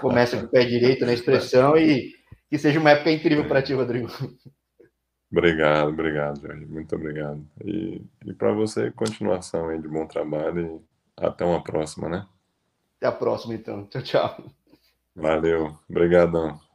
[0.00, 2.14] começa com o pé direito na expressão e
[2.50, 4.08] que seja uma época incrível para ti, Rodrigo.
[5.30, 6.64] Obrigado, obrigado, Jorge.
[6.66, 7.44] Muito obrigado.
[7.62, 10.82] E, e para você, continuação aí de bom trabalho
[11.16, 12.26] até uma próxima, né?
[12.96, 13.86] Até a próxima, então.
[13.86, 14.44] Tchau, tchau.
[15.14, 15.76] Valeu.
[15.88, 16.67] Obrigadão.